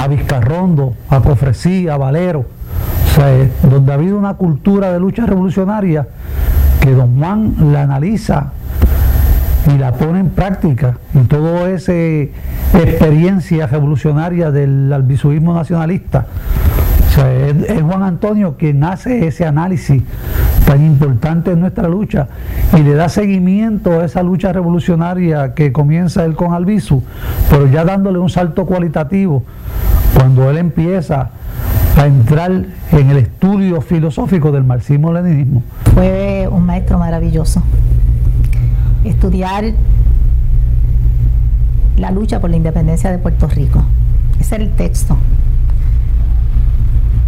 a 0.00 0.08
Vizcarrondo, 0.08 0.94
a 1.10 1.20
Cofresí, 1.20 1.88
a 1.88 1.96
Valero, 1.96 2.40
o 2.40 3.14
sea, 3.14 3.34
eh, 3.34 3.50
donde 3.68 3.92
ha 3.92 3.96
habido 3.96 4.16
una 4.16 4.34
cultura 4.34 4.92
de 4.92 5.00
lucha 5.00 5.26
revolucionaria 5.26 6.06
que 6.80 6.92
Don 6.92 7.18
Juan 7.18 7.54
la 7.72 7.82
analiza 7.82 8.52
y 9.66 9.78
la 9.78 9.92
pone 9.92 10.20
en 10.20 10.30
práctica 10.30 10.98
y 11.14 11.18
toda 11.20 11.70
esa 11.70 11.92
experiencia 11.92 13.66
revolucionaria 13.66 14.50
del 14.50 14.92
albisuismo 14.92 15.54
nacionalista. 15.54 16.26
O 17.08 17.12
sea, 17.12 17.46
es, 17.46 17.82
Juan 17.82 18.02
Antonio 18.02 18.56
quien 18.56 18.84
hace 18.84 19.26
ese 19.26 19.44
análisis 19.44 20.02
tan 20.64 20.84
importante 20.84 21.50
en 21.50 21.60
nuestra 21.60 21.88
lucha 21.88 22.28
y 22.78 22.82
le 22.82 22.94
da 22.94 23.08
seguimiento 23.08 24.00
a 24.00 24.04
esa 24.04 24.22
lucha 24.22 24.52
revolucionaria 24.52 25.54
que 25.54 25.72
comienza 25.72 26.24
él 26.24 26.36
con 26.36 26.54
Albizu, 26.54 27.02
pero 27.50 27.66
ya 27.66 27.84
dándole 27.84 28.18
un 28.18 28.30
salto 28.30 28.64
cualitativo 28.64 29.42
cuando 30.16 30.48
él 30.50 30.58
empieza 30.58 31.30
a 31.96 32.06
entrar 32.06 32.52
en 32.92 33.10
el 33.10 33.16
estudio 33.16 33.80
filosófico 33.80 34.52
del 34.52 34.64
marxismo-leninismo. 34.64 35.62
Fue 35.92 36.48
un 36.50 36.64
maestro 36.64 36.98
maravilloso 36.98 37.62
estudiar 39.04 39.72
la 41.96 42.10
lucha 42.10 42.40
por 42.40 42.50
la 42.50 42.56
independencia 42.56 43.10
de 43.10 43.18
Puerto 43.18 43.46
Rico. 43.48 43.84
Ese 44.40 44.56
es 44.56 44.60
el 44.62 44.70
texto. 44.70 45.16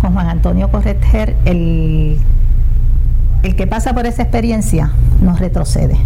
Con 0.00 0.14
Juan 0.14 0.28
Antonio 0.28 0.70
Correter, 0.70 1.36
el, 1.44 2.18
el 3.42 3.56
que 3.56 3.66
pasa 3.66 3.94
por 3.94 4.06
esa 4.06 4.22
experiencia 4.22 4.90
no 5.20 5.36
retrocede. 5.36 5.96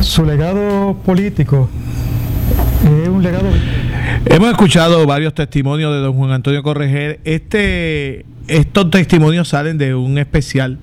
Su 0.00 0.24
legado 0.24 0.96
político 1.04 1.68
es 2.84 3.08
un 3.08 3.22
legado. 3.22 3.48
Hemos 4.26 4.50
escuchado 4.50 5.06
varios 5.06 5.34
testimonios 5.34 5.92
de 5.92 6.00
don 6.00 6.14
Juan 6.14 6.30
Antonio 6.30 6.62
Correger. 6.62 7.20
Este, 7.24 8.24
estos 8.48 8.90
testimonios 8.90 9.48
salen 9.48 9.78
de 9.78 9.94
un 9.94 10.18
especial 10.18 10.78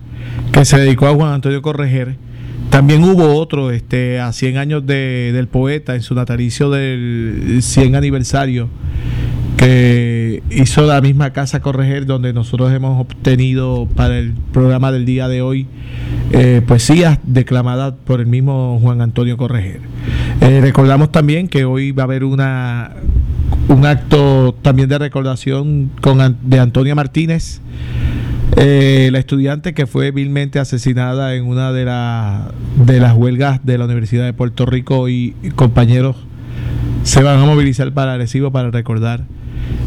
que 0.51 0.65
se 0.65 0.77
dedicó 0.77 1.07
a 1.07 1.15
Juan 1.15 1.33
Antonio 1.33 1.61
Correger 1.61 2.15
también 2.69 3.03
hubo 3.03 3.35
otro 3.35 3.71
este, 3.71 4.19
a 4.19 4.31
100 4.31 4.57
años 4.57 4.85
de, 4.85 5.31
del 5.33 5.47
poeta 5.47 5.95
en 5.95 6.01
su 6.01 6.15
natalicio 6.15 6.69
del 6.69 7.59
100 7.61 7.95
aniversario 7.95 8.69
que 9.57 10.41
hizo 10.51 10.83
la 10.83 11.01
misma 11.01 11.33
casa 11.33 11.59
Correger 11.59 12.05
donde 12.05 12.31
nosotros 12.31 12.71
hemos 12.71 13.01
obtenido 13.01 13.89
para 13.93 14.17
el 14.17 14.33
programa 14.53 14.91
del 14.91 15.05
día 15.05 15.27
de 15.27 15.41
hoy 15.41 15.67
eh, 16.31 16.61
poesías 16.65 17.19
declamadas 17.23 17.93
por 18.05 18.21
el 18.21 18.27
mismo 18.27 18.79
Juan 18.81 19.01
Antonio 19.01 19.35
Correger. 19.35 19.81
Eh, 20.39 20.61
recordamos 20.61 21.11
también 21.11 21.49
que 21.49 21.65
hoy 21.65 21.91
va 21.91 22.03
a 22.03 22.05
haber 22.05 22.23
una 22.23 22.95
un 23.67 23.85
acto 23.85 24.55
también 24.61 24.87
de 24.87 24.97
recordación 24.97 25.91
con, 26.01 26.37
de 26.41 26.59
Antonia 26.59 26.95
Martínez 26.95 27.61
Eh, 28.57 29.09
la 29.11 29.19
estudiante 29.19 29.73
que 29.73 29.85
fue 29.87 30.11
vilmente 30.11 30.59
asesinada 30.59 31.35
en 31.35 31.45
una 31.45 31.71
de, 31.71 31.85
la- 31.85 32.51
de 32.83 32.99
las 32.99 33.13
huelgas 33.15 33.63
de 33.65 33.77
la 33.77 33.85
Universidad 33.85 34.25
de 34.25 34.33
Puerto 34.33 34.65
Rico 34.65 35.07
y, 35.07 35.35
y 35.43 35.49
compañeros 35.51 36.17
se 37.03 37.23
van 37.23 37.39
a 37.39 37.45
movilizar 37.45 37.93
para 37.93 38.13
Arecibo 38.13 38.51
para 38.51 38.69
recordar 38.71 39.23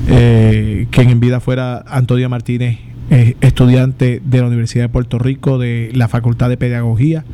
eh, 0.08 0.86
quien 0.90 1.10
en 1.10 1.20
vida 1.20 1.40
fuera 1.40 1.84
Antonia 1.86 2.28
Martínez, 2.28 2.78
eh, 3.10 3.36
estudiante 3.40 4.22
de 4.24 4.40
la 4.40 4.46
Universidad 4.46 4.84
de 4.84 4.88
Puerto 4.88 5.18
Rico 5.18 5.58
de 5.58 5.90
la 5.94 6.08
Facultad 6.08 6.48
de 6.48 6.56
Pedagogía, 6.56 7.24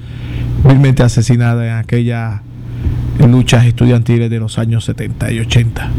vilmente 0.66 1.02
asesinada 1.02 1.66
en 1.66 1.72
aquellas 1.74 2.40
luchas 3.20 3.66
estudiantiles 3.66 4.30
de 4.30 4.38
los 4.40 4.58
años 4.58 4.84
70 4.84 5.30
y 5.32 5.40
80. 5.40 5.90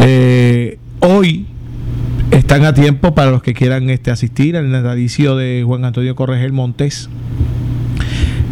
Eh, 0.00 0.78
hoy 1.00 1.46
están 2.30 2.64
a 2.64 2.74
tiempo 2.74 3.14
para 3.14 3.30
los 3.30 3.42
que 3.42 3.54
quieran 3.54 3.90
este, 3.90 4.10
asistir 4.10 4.56
al 4.56 4.70
natalicio 4.70 5.36
de 5.36 5.62
Juan 5.64 5.84
Antonio 5.84 6.14
Corregel 6.14 6.52
Montes. 6.52 7.08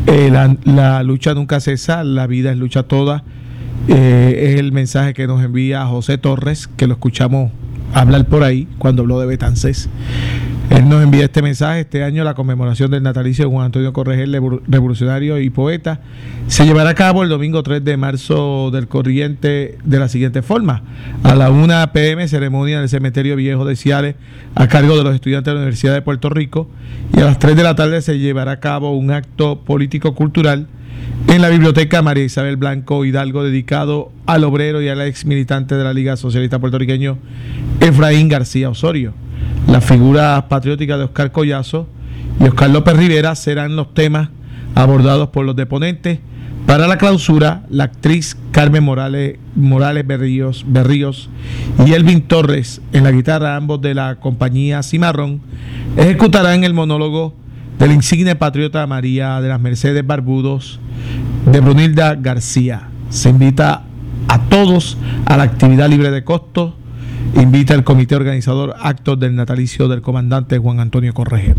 Eh, 0.06 0.30
la, 0.30 0.56
la 0.64 1.02
lucha 1.02 1.34
nunca 1.34 1.60
cesa, 1.60 2.04
la 2.04 2.26
vida 2.26 2.50
es 2.52 2.58
lucha 2.58 2.82
toda. 2.82 3.24
Eh, 3.88 4.52
es 4.52 4.60
el 4.60 4.72
mensaje 4.72 5.12
que 5.12 5.26
nos 5.26 5.42
envía 5.44 5.84
José 5.86 6.18
Torres, 6.18 6.68
que 6.68 6.86
lo 6.86 6.94
escuchamos 6.94 7.50
hablar 7.92 8.26
por 8.26 8.42
ahí 8.42 8.66
cuando 8.78 9.02
habló 9.02 9.20
de 9.20 9.26
Betancés. 9.26 9.88
Él 10.70 10.88
nos 10.88 11.02
envía 11.02 11.24
este 11.24 11.42
mensaje. 11.42 11.80
Este 11.80 12.02
año 12.02 12.24
la 12.24 12.34
conmemoración 12.34 12.90
del 12.90 13.02
natalicio 13.02 13.44
de 13.44 13.50
Juan 13.50 13.66
Antonio 13.66 13.92
Corregel, 13.92 14.32
revolucionario 14.66 15.38
y 15.38 15.50
poeta, 15.50 16.00
se 16.46 16.64
llevará 16.64 16.90
a 16.90 16.94
cabo 16.94 17.22
el 17.22 17.28
domingo 17.28 17.62
3 17.62 17.84
de 17.84 17.96
marzo 17.96 18.70
del 18.70 18.88
corriente 18.88 19.78
de 19.84 19.98
la 19.98 20.08
siguiente 20.08 20.42
forma. 20.42 20.82
A 21.22 21.34
la 21.34 21.50
1 21.50 21.92
pm, 21.92 22.26
ceremonia 22.28 22.76
en 22.76 22.82
el 22.82 22.88
cementerio 22.88 23.36
viejo 23.36 23.64
de 23.64 23.76
Ciales 23.76 24.16
a 24.54 24.66
cargo 24.68 24.96
de 24.96 25.04
los 25.04 25.14
estudiantes 25.14 25.50
de 25.50 25.54
la 25.54 25.60
Universidad 25.60 25.94
de 25.94 26.02
Puerto 26.02 26.30
Rico. 26.30 26.68
Y 27.16 27.20
a 27.20 27.24
las 27.24 27.38
3 27.38 27.56
de 27.56 27.62
la 27.62 27.74
tarde 27.74 28.00
se 28.02 28.18
llevará 28.18 28.52
a 28.52 28.60
cabo 28.60 28.96
un 28.96 29.10
acto 29.10 29.60
político-cultural 29.60 30.66
en 31.28 31.42
la 31.42 31.48
biblioteca 31.48 32.02
María 32.02 32.24
Isabel 32.24 32.56
Blanco 32.56 33.04
Hidalgo 33.04 33.42
dedicado 33.42 34.12
al 34.26 34.44
obrero 34.44 34.82
y 34.82 34.88
al 34.88 35.00
ex 35.00 35.24
militante 35.24 35.74
de 35.74 35.84
la 35.84 35.92
Liga 35.92 36.16
Socialista 36.16 36.58
Puertorriqueño 36.58 37.18
Efraín 37.80 38.28
García 38.28 38.70
Osorio. 38.70 39.23
Las 39.68 39.84
figuras 39.84 40.44
patrióticas 40.44 40.98
de 40.98 41.04
Oscar 41.04 41.32
Collazo 41.32 41.88
y 42.40 42.44
Oscar 42.44 42.70
López 42.70 42.96
Rivera 42.96 43.34
serán 43.34 43.76
los 43.76 43.94
temas 43.94 44.28
abordados 44.74 45.28
por 45.28 45.44
los 45.44 45.56
deponentes. 45.56 46.20
Para 46.66 46.88
la 46.88 46.96
clausura, 46.96 47.64
la 47.68 47.84
actriz 47.84 48.36
Carmen 48.50 48.84
Morales, 48.84 49.38
Morales 49.54 50.06
Berríos, 50.06 51.28
y 51.84 51.92
Elvin 51.92 52.22
Torres 52.22 52.80
en 52.92 53.04
la 53.04 53.10
guitarra, 53.10 53.56
ambos 53.56 53.82
de 53.82 53.94
la 53.94 54.16
compañía 54.16 54.82
Cimarrón, 54.82 55.42
ejecutarán 55.96 56.64
el 56.64 56.72
monólogo 56.72 57.34
del 57.78 57.92
insigne 57.92 58.34
patriota 58.34 58.86
María 58.86 59.40
de 59.40 59.48
las 59.48 59.60
Mercedes 59.60 60.06
Barbudos 60.06 60.80
de 61.50 61.60
Brunilda 61.60 62.14
García. 62.14 62.88
Se 63.10 63.28
invita 63.28 63.82
a 64.28 64.38
todos 64.48 64.96
a 65.26 65.36
la 65.36 65.42
actividad 65.42 65.88
libre 65.88 66.10
de 66.10 66.24
costo. 66.24 66.76
Invita 67.36 67.74
el 67.74 67.84
comité 67.84 68.16
organizador 68.16 68.74
actos 68.80 69.18
del 69.18 69.34
natalicio 69.34 69.88
del 69.88 70.02
comandante 70.02 70.58
Juan 70.58 70.80
Antonio 70.80 71.12
Correger. 71.14 71.56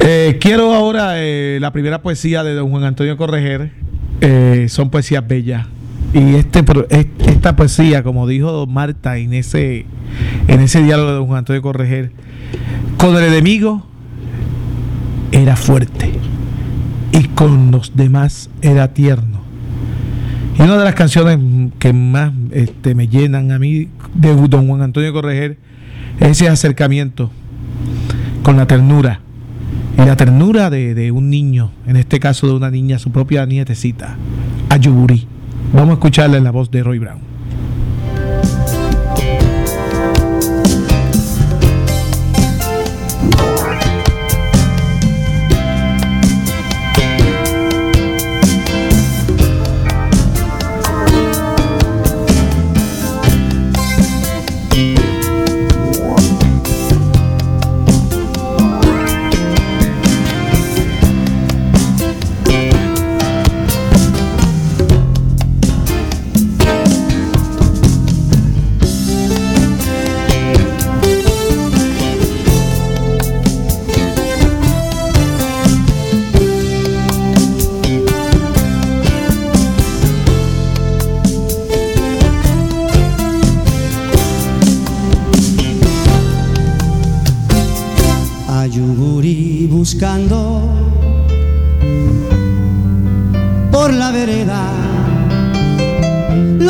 Eh, 0.00 0.38
quiero 0.40 0.74
ahora 0.74 1.14
eh, 1.16 1.58
la 1.60 1.72
primera 1.72 2.02
poesía 2.02 2.44
de 2.44 2.54
don 2.54 2.70
Juan 2.70 2.84
Antonio 2.84 3.16
Correger. 3.16 3.72
Eh, 4.20 4.66
son 4.68 4.90
poesías 4.90 5.26
bellas. 5.26 5.66
Y 6.12 6.34
este, 6.34 6.64
esta 7.26 7.56
poesía, 7.56 8.02
como 8.02 8.26
dijo 8.26 8.66
Marta 8.66 9.18
en 9.18 9.34
ese, 9.34 9.86
en 10.46 10.60
ese 10.60 10.82
diálogo 10.82 11.08
de 11.08 11.14
don 11.16 11.26
Juan 11.26 11.38
Antonio 11.38 11.62
Correger, 11.62 12.12
con 12.96 13.16
el 13.16 13.24
enemigo 13.24 13.86
era 15.32 15.56
fuerte 15.56 16.12
y 17.12 17.24
con 17.28 17.70
los 17.70 17.96
demás 17.96 18.50
era 18.62 18.92
tierno. 18.94 19.37
Y 20.58 20.62
una 20.62 20.76
de 20.76 20.84
las 20.84 20.94
canciones 20.94 21.38
que 21.78 21.92
más 21.92 22.32
este, 22.50 22.94
me 22.94 23.06
llenan 23.06 23.52
a 23.52 23.58
mí 23.58 23.88
de 24.14 24.34
don 24.34 24.66
Juan 24.66 24.82
Antonio 24.82 25.12
Correger 25.12 25.56
es 26.18 26.30
ese 26.30 26.48
acercamiento 26.48 27.30
con 28.42 28.56
la 28.56 28.66
ternura. 28.66 29.20
Y 29.96 30.04
la 30.04 30.16
ternura 30.16 30.68
de, 30.70 31.12
un 31.12 31.30
niño, 31.30 31.70
en 31.86 31.96
este 31.96 32.18
caso 32.18 32.46
de 32.46 32.54
una 32.54 32.70
niña, 32.70 32.98
su 32.98 33.12
propia 33.12 33.46
nietecita, 33.46 34.16
Ayuburí. 34.68 35.26
Vamos 35.72 35.90
a 35.90 35.92
escucharla 35.94 36.38
en 36.38 36.44
la 36.44 36.50
voz 36.50 36.70
de 36.70 36.82
Roy 36.82 36.98
Brown. 36.98 37.27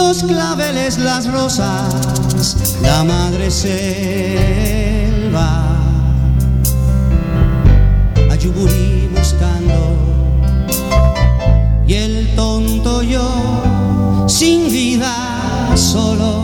Los 0.09 0.23
claveles, 0.23 0.97
las 0.97 1.31
rosas, 1.31 2.57
la 2.81 3.05
madre 3.05 3.51
selva. 3.51 4.47
Ayuburi 8.31 9.11
buscando 9.15 9.97
y 11.87 11.93
el 11.93 12.35
tonto 12.35 13.03
yo 13.03 14.25
sin 14.27 14.71
vida 14.71 15.15
solo 15.77 16.38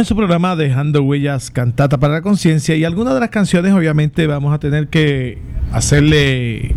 En 0.00 0.06
su 0.06 0.16
programa 0.16 0.56
Dejando 0.56 1.02
Huellas 1.02 1.50
Cantata 1.50 2.00
para 2.00 2.14
la 2.14 2.22
Conciencia 2.22 2.74
y 2.74 2.84
algunas 2.84 3.12
de 3.12 3.20
las 3.20 3.28
canciones 3.28 3.74
obviamente 3.74 4.26
vamos 4.26 4.54
a 4.54 4.58
tener 4.58 4.88
que 4.88 5.36
hacerle 5.72 6.74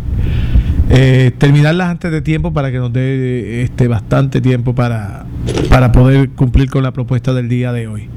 eh, 0.90 1.32
terminarlas 1.38 1.88
antes 1.88 2.10
de 2.10 2.20
tiempo 2.20 2.52
para 2.52 2.70
que 2.70 2.76
nos 2.76 2.92
dé 2.92 3.62
este 3.62 3.88
bastante 3.88 4.42
tiempo 4.42 4.74
para, 4.74 5.24
para 5.70 5.90
poder 5.90 6.28
cumplir 6.32 6.68
con 6.68 6.82
la 6.82 6.92
propuesta 6.92 7.32
del 7.32 7.48
día 7.48 7.72
de 7.72 7.88
hoy. 7.88 8.10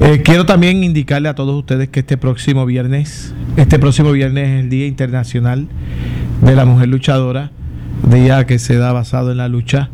Eh, 0.00 0.22
quiero 0.24 0.46
también 0.46 0.82
indicarle 0.82 1.28
a 1.28 1.34
todos 1.34 1.54
ustedes 1.54 1.90
que 1.90 2.00
este 2.00 2.16
próximo 2.16 2.64
viernes, 2.64 3.34
este 3.58 3.78
próximo 3.78 4.12
viernes 4.12 4.48
es 4.48 4.60
el 4.60 4.70
Día 4.70 4.86
Internacional 4.86 5.68
de 6.40 6.56
la 6.56 6.64
Mujer 6.64 6.88
Luchadora, 6.88 7.50
día 8.10 8.46
que 8.46 8.58
se 8.58 8.76
da 8.76 8.94
basado 8.94 9.30
en 9.30 9.36
la 9.36 9.48
lucha, 9.48 9.90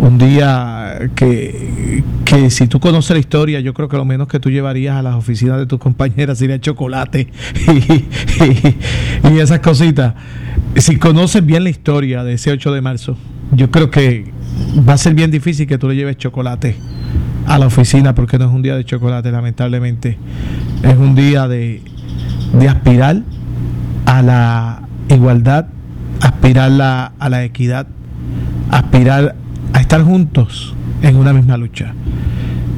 un 0.00 0.18
día 0.18 0.98
que, 1.14 2.02
que 2.24 2.50
si 2.50 2.66
tú 2.66 2.80
conoces 2.80 3.10
la 3.10 3.18
historia, 3.20 3.60
yo 3.60 3.74
creo 3.74 3.88
que 3.88 3.96
lo 3.96 4.04
menos 4.04 4.28
que 4.28 4.40
tú 4.40 4.50
llevarías 4.50 4.96
a 4.96 5.02
las 5.02 5.14
oficinas 5.14 5.58
de 5.58 5.66
tus 5.66 5.78
compañeras 5.78 6.38
sería 6.38 6.58
chocolate 6.60 7.28
y, 9.32 9.38
esas 9.38 9.60
cositas. 9.60 10.14
Si 10.76 10.96
conoces 10.96 11.44
bien 11.44 11.64
la 11.64 11.70
historia 11.70 12.24
de 12.24 12.34
ese 12.34 12.50
8 12.50 12.72
de 12.72 12.80
marzo, 12.80 13.16
yo 13.52 13.70
creo 13.70 13.90
que 13.90 14.32
va 14.88 14.94
a 14.94 14.98
ser 14.98 15.14
bien 15.14 15.30
difícil 15.30 15.66
que 15.66 15.78
tú 15.78 15.88
le 15.88 15.96
lleves 15.96 16.16
chocolate 16.16 16.76
a 17.46 17.58
la 17.58 17.66
oficina 17.66 18.14
porque 18.14 18.38
no 18.38 18.46
es 18.46 18.50
un 18.52 18.62
día 18.62 18.76
de 18.76 18.84
chocolate, 18.84 19.30
lamentablemente. 19.30 20.18
Es 20.82 20.96
un 20.96 21.14
día 21.14 21.46
de, 21.46 21.82
de 22.58 22.68
aspirar 22.68 23.22
a 24.06 24.22
la 24.22 24.88
igualdad, 25.08 25.66
aspirar 26.20 26.70
la- 26.70 27.12
a 27.18 27.28
la 27.28 27.44
equidad, 27.44 27.86
aspirar 28.70 29.36
a 29.72 29.80
estar 29.80 30.02
juntos 30.02 30.74
en 31.02 31.16
una 31.16 31.32
misma 31.32 31.56
lucha. 31.56 31.92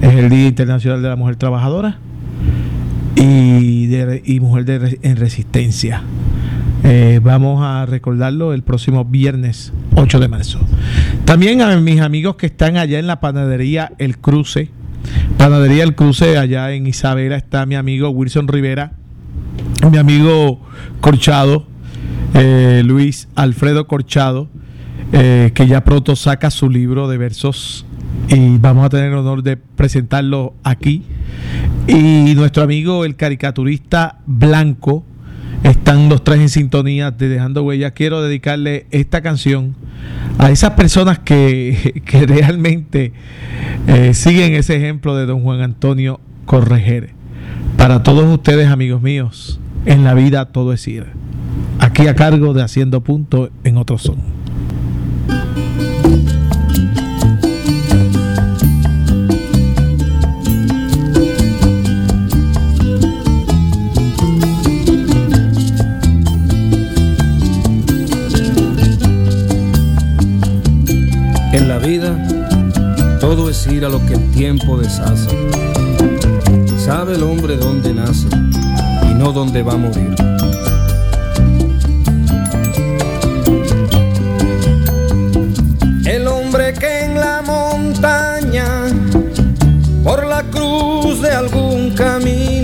Es 0.02 0.14
el 0.14 0.28
Día 0.28 0.48
Internacional 0.48 1.02
de 1.02 1.08
la 1.08 1.16
Mujer 1.16 1.36
Trabajadora 1.36 1.98
y, 3.14 3.86
de, 3.86 4.38
Mujer 4.40 4.98
en 5.02 5.16
Resistencia. 5.16 6.02
Eh, 6.84 7.20
vamos 7.22 7.62
a 7.64 7.86
recordarlo 7.86 8.52
el 8.52 8.62
próximo 8.62 9.04
viernes 9.04 9.72
8 9.94 10.20
de 10.20 10.28
marzo. 10.28 10.60
También 11.24 11.62
a 11.62 11.76
mis 11.78 12.00
amigos 12.00 12.36
que 12.36 12.46
están 12.46 12.76
allá 12.76 12.98
en 12.98 13.06
la 13.06 13.20
panadería 13.20 13.92
El 13.98 14.18
Cruce. 14.18 14.70
Panadería 15.38 15.84
El 15.84 15.94
Cruce, 15.94 16.36
allá 16.36 16.72
en 16.72 16.86
Isabela, 16.86 17.36
está 17.36 17.64
mi 17.66 17.74
amigo 17.74 18.10
Wilson 18.10 18.48
Rivera, 18.48 18.92
mi 19.90 19.98
amigo 19.98 20.60
Corchado, 21.00 21.66
eh, 22.34 22.82
Luis 22.84 23.28
Alfredo 23.34 23.86
Corchado, 23.86 24.48
eh, 25.12 25.52
que 25.54 25.66
ya 25.66 25.84
pronto 25.84 26.16
saca 26.16 26.50
su 26.50 26.68
libro 26.68 27.08
de 27.08 27.16
versos 27.16 27.85
y 28.28 28.58
vamos 28.58 28.86
a 28.86 28.88
tener 28.88 29.06
el 29.06 29.18
honor 29.18 29.42
de 29.42 29.56
presentarlo 29.56 30.54
aquí. 30.64 31.02
Y 31.86 32.34
nuestro 32.34 32.62
amigo 32.62 33.04
el 33.04 33.16
caricaturista 33.16 34.18
Blanco, 34.26 35.04
están 35.62 36.08
los 36.08 36.22
tres 36.22 36.40
en 36.40 36.48
sintonía 36.48 37.10
de 37.10 37.28
Dejando 37.28 37.62
Huellas. 37.62 37.92
Quiero 37.92 38.22
dedicarle 38.22 38.86
esta 38.90 39.20
canción 39.22 39.74
a 40.38 40.50
esas 40.50 40.72
personas 40.72 41.18
que, 41.20 42.02
que 42.06 42.26
realmente 42.26 43.12
eh, 43.88 44.14
siguen 44.14 44.54
ese 44.54 44.76
ejemplo 44.76 45.16
de 45.16 45.26
don 45.26 45.42
Juan 45.42 45.62
Antonio 45.62 46.20
Correger. 46.44 47.10
Para 47.76 48.02
todos 48.02 48.32
ustedes, 48.32 48.68
amigos 48.68 49.02
míos, 49.02 49.60
en 49.84 50.04
la 50.04 50.14
vida 50.14 50.46
todo 50.46 50.72
es 50.72 50.86
ir. 50.88 51.06
Aquí 51.78 52.06
a 52.06 52.14
cargo 52.14 52.54
de 52.54 52.62
Haciendo 52.62 53.02
Punto 53.02 53.50
en 53.64 53.76
otro 53.76 53.98
son. 53.98 54.35
Todo 73.28 73.50
es 73.50 73.66
ir 73.66 73.84
a 73.84 73.88
lo 73.88 73.98
que 74.06 74.14
el 74.14 74.30
tiempo 74.30 74.78
deshace. 74.78 75.28
Sabe 76.78 77.16
el 77.16 77.24
hombre 77.24 77.56
dónde 77.56 77.92
nace 77.92 78.28
y 79.10 79.14
no 79.14 79.32
dónde 79.32 79.64
va 79.64 79.72
a 79.72 79.76
morir. 79.76 80.14
El 86.06 86.28
hombre 86.28 86.72
que 86.74 87.00
en 87.06 87.18
la 87.18 87.42
montaña, 87.44 88.68
por 90.04 90.24
la 90.24 90.44
cruz 90.44 91.20
de 91.20 91.32
algún 91.32 91.90
camino, 91.96 92.55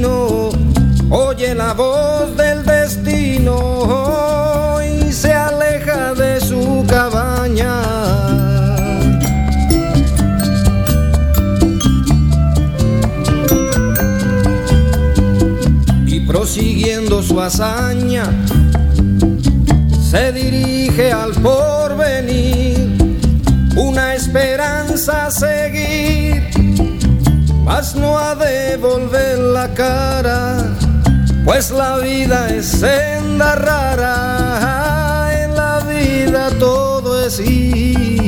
su 17.33 17.41
hazaña, 17.41 18.25
se 20.11 20.33
dirige 20.33 21.11
al 21.11 21.33
porvenir, 21.33 23.17
una 23.75 24.15
esperanza 24.15 25.29
a 25.29 25.31
seguir, 25.31 26.51
mas 27.65 27.95
no 27.95 28.19
ha 28.19 28.35
de 28.35 28.77
volver 28.77 29.39
la 29.39 29.73
cara, 29.73 30.77
pues 31.47 31.71
la 31.71 31.97
vida 32.01 32.51
es 32.51 32.67
senda 32.67 33.55
rara, 33.55 35.31
en 35.43 35.57
la 35.57 35.81
vida 35.89 36.51
todo 36.59 37.25
es 37.25 37.41
ir. 37.41 38.22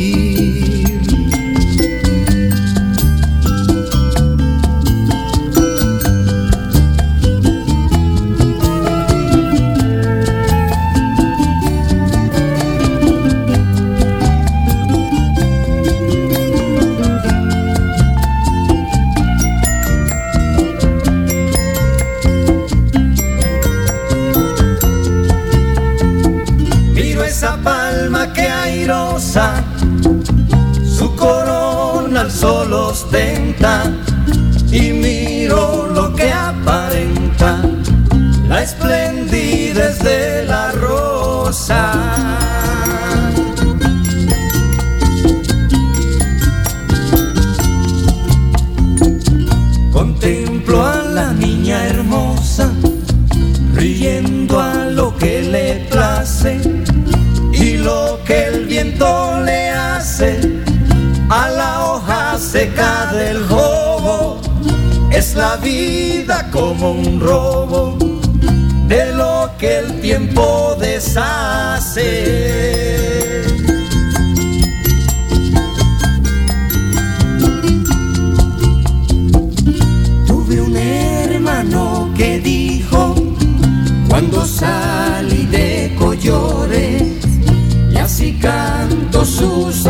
cerca 62.75 63.13
del 63.13 63.49
robo, 63.49 64.41
es 65.11 65.35
la 65.35 65.57
vida 65.57 66.51
como 66.51 66.93
un 66.93 67.21
robo 67.21 67.97
de 68.89 69.13
lo 69.15 69.51
que 69.59 69.79
el 69.79 70.01
tiempo 70.01 70.77
deshace. 70.81 72.05
Tuve 80.27 80.61
un 80.61 80.77
hermano 80.77 82.11
que 82.17 82.41
dijo, 82.41 83.15
cuando 84.09 84.45
salí 84.47 85.47
de 85.47 85.95
Collores, 85.99 87.03
y 87.93 87.97
así 87.97 88.39
canto 88.41 89.25
sus 89.25 89.87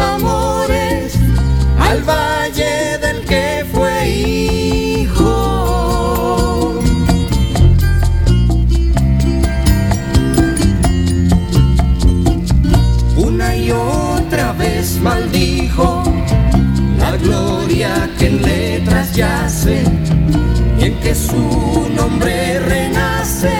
gloria 17.25 18.11
que 18.19 18.27
en 18.27 18.43
letras 18.43 19.15
yace 19.15 19.83
y 20.79 20.85
en 20.85 21.01
que 21.01 21.15
su 21.15 21.89
nombre 21.97 22.61
renace, 22.61 23.55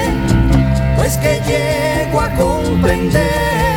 pues 0.97 1.17
que 1.19 1.41
llego 1.47 2.21
a 2.21 2.31
comprender 2.37 3.74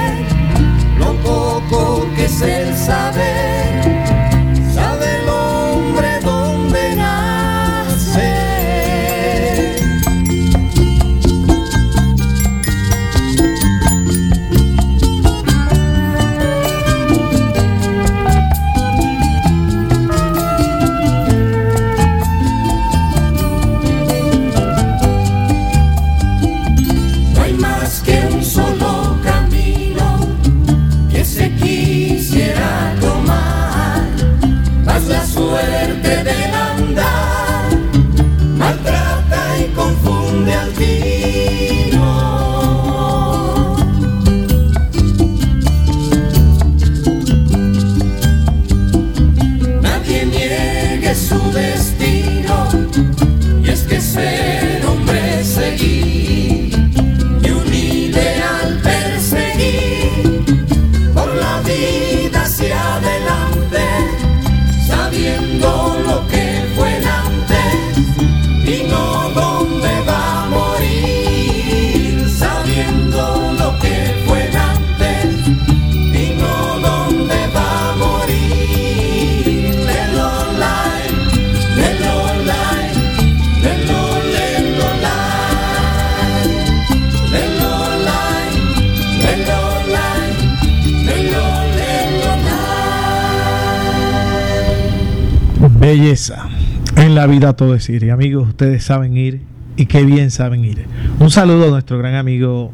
Belleza. 95.88 96.50
En 96.98 97.16
la 97.16 97.28
vida 97.28 97.54
todo 97.54 97.74
es 97.74 97.88
ir. 97.88 98.04
Y 98.04 98.10
amigos, 98.10 98.50
ustedes 98.50 98.84
saben 98.84 99.16
ir 99.16 99.44
y 99.78 99.86
qué 99.86 100.04
bien 100.04 100.32
saben 100.32 100.66
ir. 100.66 100.86
Un 101.18 101.32
saludo 101.32 101.68
a 101.68 101.70
nuestro 101.70 101.98
gran 101.98 102.16
amigo 102.16 102.74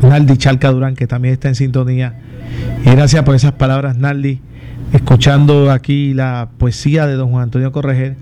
Naldi 0.00 0.38
Chalca 0.38 0.72
Durán, 0.72 0.94
que 0.94 1.06
también 1.06 1.34
está 1.34 1.48
en 1.48 1.54
sintonía. 1.54 2.14
Y 2.82 2.88
gracias 2.88 3.24
por 3.24 3.34
esas 3.34 3.52
palabras, 3.52 3.98
Naldi. 3.98 4.40
Escuchando 4.94 5.70
aquí 5.70 6.14
la 6.14 6.48
poesía 6.56 7.06
de 7.06 7.16
don 7.16 7.28
Juan 7.28 7.42
Antonio 7.42 7.72
Correger, 7.72 8.16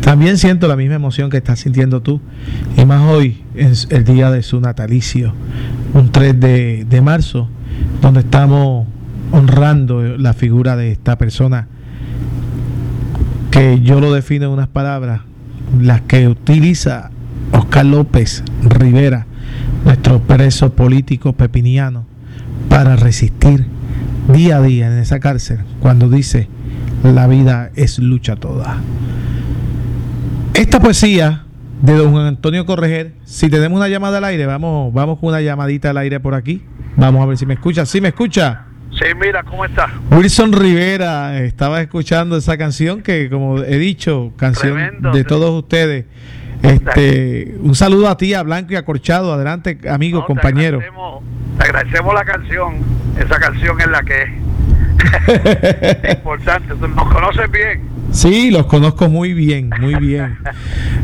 también 0.00 0.38
siento 0.38 0.66
la 0.66 0.76
misma 0.76 0.94
emoción 0.94 1.28
que 1.28 1.36
estás 1.36 1.58
sintiendo 1.58 2.00
tú. 2.00 2.22
Y 2.78 2.86
más 2.86 3.02
hoy 3.02 3.42
es 3.54 3.86
el 3.90 4.04
día 4.04 4.30
de 4.30 4.42
su 4.42 4.60
natalicio, 4.62 5.34
un 5.92 6.10
3 6.10 6.40
de, 6.40 6.86
de 6.88 7.00
marzo, 7.02 7.50
donde 8.00 8.20
estamos 8.20 8.86
honrando 9.30 10.16
la 10.16 10.32
figura 10.32 10.74
de 10.74 10.90
esta 10.90 11.18
persona 11.18 11.68
que 13.54 13.80
yo 13.82 14.00
lo 14.00 14.12
defino 14.12 14.46
en 14.46 14.50
unas 14.50 14.66
palabras, 14.66 15.20
las 15.80 16.00
que 16.00 16.26
utiliza 16.26 17.12
Oscar 17.52 17.86
López 17.86 18.42
Rivera, 18.64 19.28
nuestro 19.84 20.18
preso 20.18 20.72
político 20.72 21.34
pepiniano, 21.34 22.04
para 22.68 22.96
resistir 22.96 23.64
día 24.26 24.56
a 24.56 24.60
día 24.60 24.88
en 24.88 24.98
esa 24.98 25.20
cárcel, 25.20 25.60
cuando 25.78 26.08
dice, 26.08 26.48
la 27.04 27.28
vida 27.28 27.70
es 27.76 28.00
lucha 28.00 28.34
toda. 28.34 28.78
Esta 30.54 30.80
poesía 30.80 31.44
de 31.80 31.94
don 31.94 32.16
Antonio 32.16 32.66
Correger, 32.66 33.14
si 33.24 33.48
tenemos 33.50 33.76
una 33.76 33.86
llamada 33.86 34.18
al 34.18 34.24
aire, 34.24 34.46
vamos, 34.46 34.92
vamos 34.92 35.20
con 35.20 35.28
una 35.28 35.40
llamadita 35.40 35.90
al 35.90 35.98
aire 35.98 36.18
por 36.18 36.34
aquí. 36.34 36.62
Vamos 36.96 37.22
a 37.22 37.26
ver 37.26 37.38
si 37.38 37.46
me 37.46 37.54
escucha. 37.54 37.86
¿Sí 37.86 38.00
me 38.00 38.08
escucha? 38.08 38.64
Sí, 38.98 39.06
mira, 39.20 39.42
¿cómo 39.42 39.64
está? 39.64 39.90
Wilson 40.10 40.52
Rivera, 40.52 41.38
estaba 41.40 41.80
escuchando 41.80 42.36
esa 42.36 42.56
canción 42.56 43.02
que, 43.02 43.28
como 43.28 43.58
he 43.58 43.78
dicho, 43.78 44.32
canción 44.36 44.74
Tremendo, 44.74 45.10
de 45.12 45.24
todos 45.24 45.50
ustedes. 45.50 46.04
Este, 46.62 47.56
un 47.60 47.74
saludo 47.74 48.08
a 48.08 48.16
ti, 48.16 48.32
a 48.34 48.42
Blanco 48.42 48.72
y 48.72 48.76
a 48.76 48.84
Corchado. 48.84 49.32
Adelante, 49.32 49.78
amigo, 49.90 50.20
No, 50.20 50.26
compañero. 50.26 50.78
Te 50.78 50.84
agradecemos, 50.86 51.22
te 51.58 51.64
agradecemos 51.64 52.14
la 52.14 52.24
canción. 52.24 52.74
Esa 53.18 53.38
canción 53.38 53.80
es 53.80 53.86
la 53.88 54.02
que 54.02 54.22
es. 54.22 56.14
Importante. 56.16 56.74
Nos 56.74 57.12
conoces 57.12 57.50
bien. 57.50 57.82
Sí, 58.12 58.50
los 58.50 58.66
conozco 58.66 59.08
muy 59.08 59.34
bien, 59.34 59.70
muy 59.80 59.94
bien. 59.96 60.38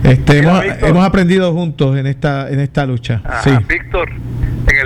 Este, 0.03 0.39
hemos, 0.39 0.65
hemos 0.81 1.05
aprendido 1.05 1.53
juntos 1.53 1.95
en 1.99 2.07
esta, 2.07 2.49
en 2.49 2.59
esta 2.61 2.87
lucha. 2.87 3.21
Ajá, 3.23 3.43
Sí. 3.43 3.51
Víctor, 3.69 4.09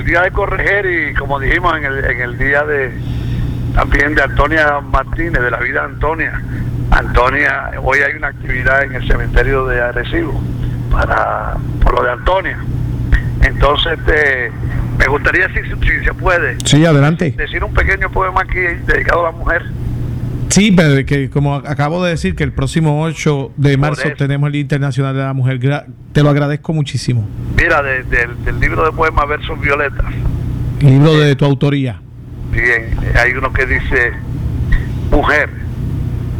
el 0.05 0.11
día 0.11 0.21
de 0.21 0.31
corregir 0.33 0.85
y 0.85 1.15
como 1.15 1.41
dijimos 1.41 1.75
en 1.79 1.85
el, 1.87 2.05
en 2.05 2.21
el 2.21 2.37
día 2.37 2.63
de 2.63 2.93
también 3.75 4.15
de 4.15 4.23
Antonia 4.23 4.79
Martínez, 4.81 5.41
de 5.43 5.51
la 5.51 5.57
vida 5.59 5.81
de 5.81 5.87
Antonia. 5.87 6.43
Antonia, 6.91 7.71
hoy 7.83 8.01
hay 8.01 8.15
una 8.15 8.29
actividad 8.29 8.83
en 8.83 8.95
el 8.95 9.07
cementerio 9.09 9.67
de 9.67 9.81
Arecibo 9.81 10.41
para 10.93 11.55
por 11.83 11.95
lo 11.95 12.05
de 12.05 12.11
Antonia. 12.13 12.59
Entonces, 13.43 13.99
este, 13.99 14.53
me 14.99 15.07
gustaría, 15.07 15.49
si, 15.49 15.63
si 15.63 16.05
se 16.05 16.13
puede, 16.13 16.59
Sí, 16.65 16.85
adelante. 16.85 17.33
decir 17.37 17.65
un 17.65 17.73
pequeño 17.73 18.11
poema 18.11 18.43
aquí 18.43 18.61
dedicado 18.61 19.27
a 19.27 19.33
la 19.33 19.37
mujer. 19.39 19.65
Sí, 20.55 20.71
pero 20.71 21.05
que 21.05 21.31
como 21.31 21.57
acabo 21.57 22.05
de 22.05 22.11
decir 22.11 22.37
que 22.37 22.45
el 22.45 22.53
próximo 22.53 23.03
8 23.03 23.55
de 23.57 23.77
marzo 23.77 24.09
tenemos 24.17 24.49
el 24.51 24.55
Internacional 24.55 25.13
de 25.17 25.23
la 25.25 25.33
Mujer, 25.33 25.59
te 26.13 26.23
lo 26.23 26.31
agradezco 26.31 26.73
muchísimo. 26.73 27.29
Mira, 27.57 27.83
de- 27.83 28.05
del- 28.05 28.45
del 28.45 28.61
libro 28.61 28.85
de 28.85 28.93
poemas 28.93 29.27
Versos 29.27 29.61
Violetas. 29.61 30.07
Libro 30.79 31.15
de 31.19 31.35
tu 31.35 31.45
autoría. 31.45 32.01
Bien, 32.53 32.97
hay 33.21 33.33
uno 33.33 33.53
que 33.53 33.67
dice, 33.67 34.13
mujer, 35.11 35.51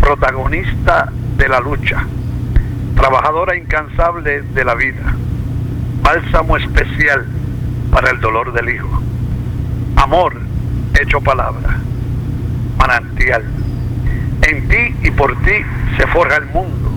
protagonista 0.01 1.11
de 1.37 1.49
la 1.49 1.59
lucha, 1.59 2.07
trabajadora 2.95 3.57
incansable 3.57 4.43
de 4.43 4.65
la 4.65 4.77
vida, 4.77 5.13
bálsamo 6.05 6.57
especial 6.57 7.27
para 7.91 8.11
el 8.13 8.21
dolor 8.21 8.53
del 8.53 8.69
hijo, 8.77 9.03
amor 9.97 10.41
hecho 11.03 11.21
palabra, 11.21 11.81
manantial. 12.79 13.43
En 14.49 14.69
ti 14.69 14.95
y 15.03 15.11
por 15.11 15.37
ti 15.43 15.53
se 15.97 16.07
forja 16.09 16.37
el 16.37 16.47
mundo, 16.47 16.91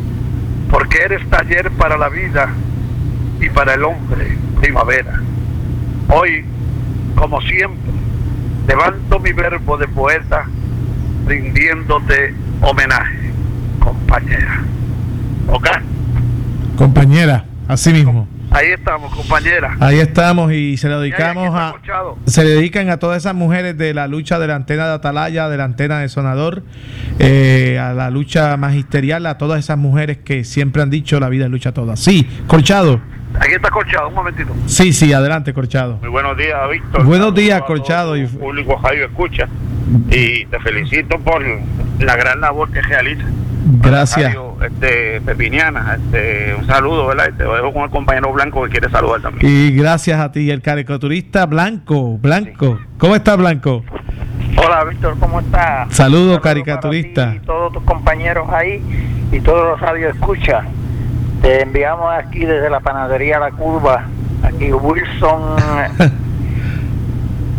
porque 0.69 0.99
eres 0.99 1.27
taller 1.29 1.71
para 1.71 1.97
la 1.97 2.10
vida 2.10 2.49
y 3.39 3.49
para 3.49 3.75
el 3.75 3.83
hombre 3.83 4.38
primavera. 4.60 5.21
Hoy, 6.10 6.43
como 7.15 7.41
siempre, 7.41 7.91
levanto 8.67 9.19
mi 9.19 9.31
verbo 9.31 9.77
de 9.77 9.88
poeta 9.88 10.45
rindiéndote 11.25 12.33
homenaje, 12.62 13.31
compañera. 13.79 14.63
¿Ok? 15.47 15.67
Compañera, 16.77 17.45
así 17.67 17.93
mismo. 17.93 18.27
Ahí 18.58 18.72
estamos, 18.72 19.13
compañera. 19.13 19.78
Ahí 19.80 20.00
estamos 20.00 20.52
y 20.52 20.78
se 20.78 20.89
lo 20.89 21.00
dedicamos 21.00 21.54
a 21.54 21.76
se 22.26 22.43
le 22.43 22.50
dedican 22.50 22.89
a 22.89 22.98
todas 22.98 23.17
esas 23.17 23.36
mujeres 23.36 23.78
de 23.78 23.93
la 23.93 24.08
lucha 24.08 24.39
de 24.39 24.48
la 24.48 24.56
antena 24.56 24.88
de 24.88 24.93
Atalaya, 24.96 25.48
de 25.48 25.58
la 25.58 25.65
antena 25.65 26.00
de 26.00 26.10
Sonador, 26.10 26.63
eh, 27.20 27.78
a 27.80 27.93
la 27.93 28.10
lucha 28.10 28.58
magisterial, 28.58 29.28
a 29.28 29.38
todas 29.38 29.60
esas 29.60 29.78
mujeres 29.78 30.17
que 30.17 30.43
siempre 30.43 30.82
han 30.82 30.89
dicho 30.89 31.20
la 31.20 31.30
vida 31.30 31.46
es 31.46 31.52
lucha 31.52 31.72
toda. 31.72 31.96
Sí, 31.98 32.28
Corchado. 32.48 33.00
Aquí 33.39 33.54
está 33.54 33.70
Corchado, 33.70 34.08
un 34.08 34.15
momentito. 34.15 34.52
Sí, 34.65 34.91
sí, 34.91 35.13
adelante, 35.13 35.54
Corchado. 35.54 35.98
Muy 35.98 36.10
buenos 36.10 36.36
días, 36.36 36.58
Víctor. 36.72 37.04
Buenos 37.04 37.36
días, 37.36 37.62
Corchado. 37.62 38.17
Y 38.17 38.26
público 38.26 38.82
Radio 38.84 39.06
Escucha. 39.06 39.48
Y 40.10 40.48
te 40.48 40.60
felicito 40.62 41.20
por 41.20 41.46
la 42.00 42.15
gran 42.15 42.41
labor 42.41 42.72
que 42.72 42.82
realiza. 42.82 43.26
Gracias. 43.69 44.36
este, 44.65 45.21
Pepiniana, 45.21 45.97
este, 45.97 46.56
un 46.56 46.65
saludo, 46.65 47.08
¿verdad? 47.08 47.25
te 47.38 47.43
dejo 47.43 47.73
con 47.73 47.84
el 47.84 47.89
compañero 47.89 48.32
Blanco 48.32 48.63
que 48.63 48.69
quiere 48.69 48.89
saludar 48.89 49.21
también. 49.21 49.51
Y 49.51 49.71
gracias 49.71 50.19
a 50.19 50.32
ti, 50.32 50.49
el 50.49 50.62
caricaturista 50.62 51.45
Blanco. 51.45 52.17
Blanco, 52.17 52.80
¿cómo 52.97 53.15
está 53.15 53.36
Blanco? 53.36 53.84
Hola, 54.56 54.86
Víctor, 54.86 55.17
¿cómo 55.19 55.41
estás? 55.41 55.93
Saludos, 55.93 56.39
caricaturista. 56.39 57.34
Y 57.36 57.39
todos 57.39 57.73
tus 57.73 57.84
compañeros 57.84 58.49
ahí 58.49 58.82
y 59.32 59.39
todos 59.41 59.71
los 59.71 59.82
radio 59.82 60.10
escucha. 60.10 60.63
Te 61.41 61.62
enviamos 61.62 62.12
aquí 62.13 62.39
desde 62.39 62.69
la 62.69 62.80
panadería 62.80 63.38
La 63.38 63.51
Curva, 63.51 64.06
aquí 64.43 64.71
Wilson 64.71 65.58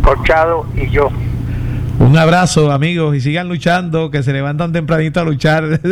Corchado 0.03 0.65
y 0.75 0.89
yo. 0.89 1.09
Un 1.99 2.17
abrazo, 2.17 2.71
amigos, 2.71 3.13
y 3.15 3.19
sigan 3.19 3.49
luchando, 3.49 4.09
que 4.09 4.23
se 4.23 4.31
levantan 4.31 4.71
tempranito 4.71 5.19
a 5.19 5.23
luchar. 5.25 5.65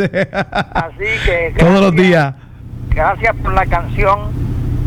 Así 0.72 1.04
que. 1.24 1.54
Todos 1.58 1.80
los 1.80 1.92
días. 1.92 2.34
Gracias 2.90 3.36
por 3.36 3.52
la 3.52 3.66
canción 3.66 4.30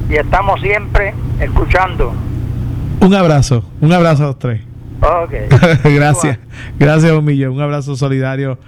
y 0.10 0.16
estamos 0.16 0.60
siempre 0.60 1.14
escuchando. 1.40 2.14
Un 3.00 3.14
abrazo, 3.14 3.64
un 3.80 3.94
abrazo 3.94 4.24
a 4.24 4.26
los 4.28 4.40
tres. 4.40 4.62
Ok. 5.02 5.34
gracias, 5.96 6.40
gracias 6.78 7.12
un 7.12 7.24
millón, 7.24 7.54
un 7.54 7.62
abrazo 7.62 7.96
solidario 7.96 8.60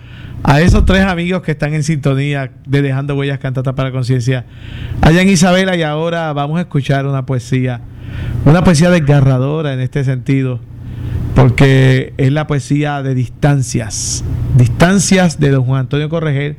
a 0.44 0.62
esos 0.62 0.86
tres 0.86 1.04
amigos 1.04 1.42
que 1.42 1.52
están 1.52 1.74
en 1.74 1.84
sintonía 1.84 2.52
de 2.66 2.82
Dejando 2.82 3.16
Huellas 3.16 3.40
Cantata 3.40 3.74
para 3.74 3.92
Conciencia. 3.92 4.46
Allá 5.02 5.22
en 5.22 5.30
Isabela 5.30 5.76
y 5.76 5.84
ahora 5.84 6.32
vamos 6.34 6.58
a 6.58 6.62
escuchar 6.62 7.06
una 7.08 7.26
poesía, 7.26 7.82
una 8.46 8.64
poesía 8.64 8.90
desgarradora 8.90 9.74
en 9.74 9.80
este 9.80 10.04
sentido 10.04 10.60
porque 11.36 12.14
es 12.18 12.32
la 12.32 12.48
poesía 12.48 13.02
de 13.02 13.16
distancias, 13.16 14.24
distancias 14.58 15.40
de 15.40 15.50
don 15.52 15.64
Juan 15.66 15.82
Antonio 15.82 16.10
Corregel, 16.10 16.58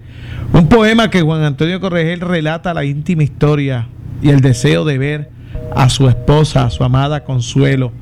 un 0.52 0.68
poema 0.68 1.10
que 1.10 1.22
Juan 1.22 1.42
Antonio 1.42 1.80
Corregel 1.80 2.20
relata 2.20 2.74
la 2.74 2.84
íntima 2.84 3.22
historia 3.22 3.88
y 4.22 4.30
el 4.30 4.40
deseo 4.40 4.84
de 4.84 4.98
ver 4.98 5.30
a 5.74 5.88
su 5.88 6.08
esposa, 6.08 6.64
a 6.64 6.70
su 6.70 6.84
amada 6.84 7.24
Consuelo. 7.24 7.92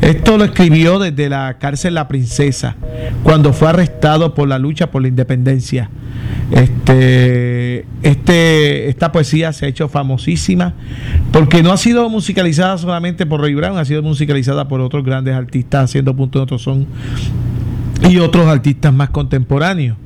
Esto 0.00 0.36
lo 0.38 0.44
escribió 0.44 0.98
desde 0.98 1.28
la 1.28 1.58
cárcel 1.58 1.94
La 1.94 2.08
Princesa, 2.08 2.76
cuando 3.22 3.52
fue 3.52 3.68
arrestado 3.68 4.34
por 4.34 4.48
la 4.48 4.58
lucha 4.58 4.90
por 4.90 5.02
la 5.02 5.08
independencia. 5.08 5.90
Este, 6.50 7.86
este, 8.02 8.88
esta 8.88 9.12
poesía 9.12 9.52
se 9.52 9.66
ha 9.66 9.68
hecho 9.68 9.88
famosísima 9.88 10.74
porque 11.32 11.62
no 11.62 11.70
ha 11.70 11.76
sido 11.76 12.08
musicalizada 12.08 12.76
solamente 12.76 13.24
por 13.24 13.40
Roy 13.40 13.54
Brown, 13.54 13.78
ha 13.78 13.84
sido 13.84 14.02
musicalizada 14.02 14.66
por 14.66 14.80
otros 14.80 15.04
grandes 15.04 15.34
artistas, 15.34 15.84
haciendo 15.84 16.16
punto 16.16 16.40
de 16.40 16.42
otro 16.42 16.58
son 16.58 16.86
y 18.08 18.18
otros 18.18 18.48
artistas 18.48 18.92
más 18.92 19.10
contemporáneos. 19.10 19.96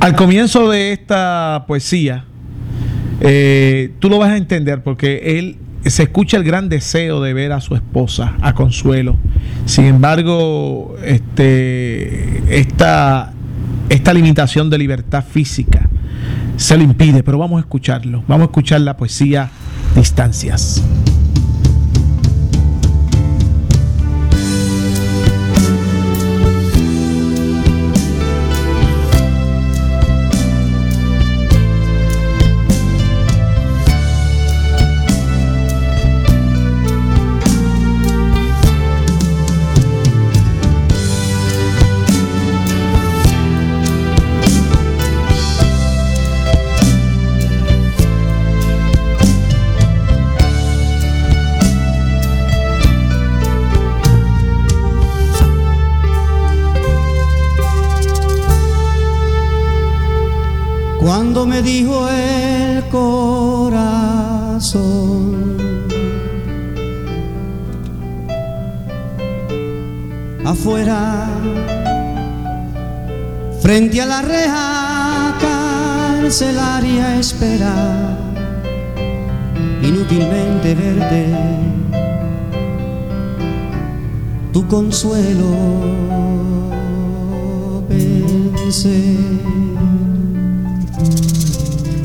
Al 0.00 0.14
comienzo 0.14 0.70
de 0.70 0.92
esta 0.92 1.64
poesía, 1.66 2.24
eh, 3.20 3.92
tú 3.98 4.08
lo 4.08 4.18
vas 4.18 4.30
a 4.30 4.36
entender 4.36 4.82
porque 4.82 5.38
él 5.38 5.58
se 5.84 6.04
escucha 6.04 6.36
el 6.36 6.44
gran 6.44 6.68
deseo 6.68 7.20
de 7.20 7.34
ver 7.34 7.52
a 7.52 7.60
su 7.60 7.74
esposa, 7.74 8.36
a 8.40 8.54
Consuelo. 8.54 9.16
Sin 9.64 9.84
embargo, 9.84 10.96
este, 11.04 12.42
esta, 12.48 13.32
esta 13.88 14.12
limitación 14.12 14.70
de 14.70 14.78
libertad 14.78 15.24
física 15.24 15.88
se 16.56 16.76
lo 16.76 16.82
impide, 16.82 17.22
pero 17.22 17.38
vamos 17.38 17.58
a 17.58 17.60
escucharlo. 17.60 18.24
Vamos 18.26 18.46
a 18.46 18.50
escuchar 18.50 18.80
la 18.80 18.96
poesía 18.96 19.50
Distancias. 19.94 20.82
Carcelaria, 76.38 77.18
espera 77.18 77.74
inútilmente 79.82 80.72
verte. 80.72 81.26
Tu 84.52 84.64
consuelo 84.68 85.50
pensé 87.88 89.16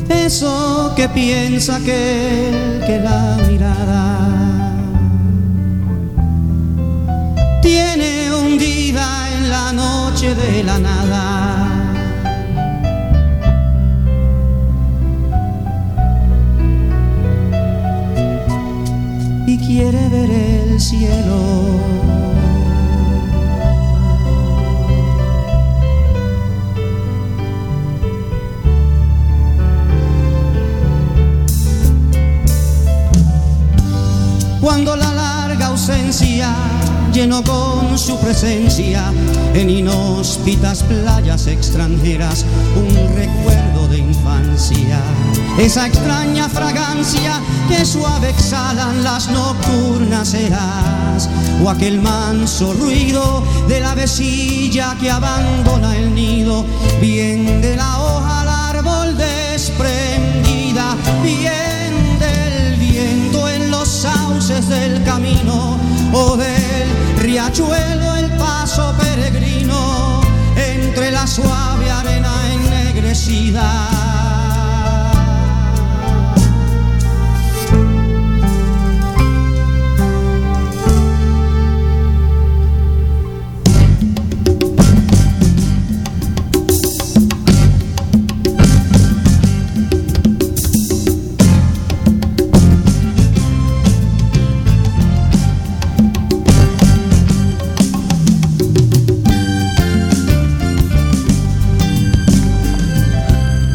eso 0.08 0.92
que 0.96 1.08
piensa 1.10 1.78
que, 1.78 2.82
que 2.86 2.98
la 2.98 3.36
mirada 3.48 4.18
tiene 7.62 8.32
hundida 8.32 9.28
en 9.36 9.48
la 9.48 9.72
noche 9.72 10.34
de 10.34 10.64
la 10.64 10.78
nada. 10.80 11.53
Cuando 34.64 34.96
la 34.96 35.12
larga 35.12 35.66
ausencia 35.66 36.48
llenó 37.12 37.44
con 37.44 37.98
su 37.98 38.18
presencia 38.18 39.12
en 39.52 39.68
inhóspitas 39.68 40.82
playas 40.84 41.48
extranjeras 41.48 42.46
un 42.74 43.14
recuerdo 43.14 43.88
de 43.88 43.98
infancia. 43.98 45.02
Esa 45.58 45.86
extraña 45.86 46.48
fragancia 46.48 47.42
que 47.68 47.84
suave 47.84 48.30
exhalan 48.30 49.04
las 49.04 49.28
nocturnas 49.28 50.32
eras 50.32 51.28
o 51.62 51.68
aquel 51.68 52.00
manso 52.00 52.72
ruido 52.72 53.44
de 53.68 53.80
la 53.80 53.94
vecilla 53.94 54.96
que 54.98 55.10
abandona 55.10 55.94
el 55.94 56.14
nido, 56.14 56.64
bien 57.02 57.60
de 57.60 57.76
la 57.76 58.00
hoja 58.00 58.40
al 58.40 58.48
árbol 58.48 59.14
desprendida, 59.18 60.96
bien 61.22 61.63
del 64.48 65.02
camino 65.04 65.78
o 66.12 66.36
del 66.36 67.16
riachuelo 67.16 68.14
el 68.16 68.30
paso 68.32 68.94
peregrino 68.98 70.20
entre 70.54 71.10
la 71.10 71.26
suave 71.26 71.90
arena 71.90 72.30
ennegrecida 72.52 74.43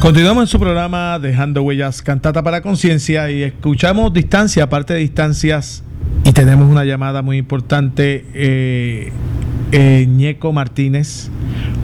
Continuamos 0.09 0.45
en 0.45 0.47
su 0.47 0.59
programa 0.59 1.19
Dejando 1.19 1.61
Huellas 1.61 2.01
Cantata 2.01 2.41
para 2.41 2.63
Conciencia 2.63 3.29
y 3.29 3.43
escuchamos 3.43 4.11
distancia, 4.11 4.63
aparte 4.63 4.95
de 4.95 5.01
distancias, 5.01 5.83
y 6.25 6.31
tenemos 6.31 6.67
una 6.67 6.83
llamada 6.83 7.21
muy 7.21 7.37
importante. 7.37 8.25
Eh, 8.33 9.11
eh, 9.71 10.07
Ñeco 10.09 10.51
Martínez, 10.51 11.29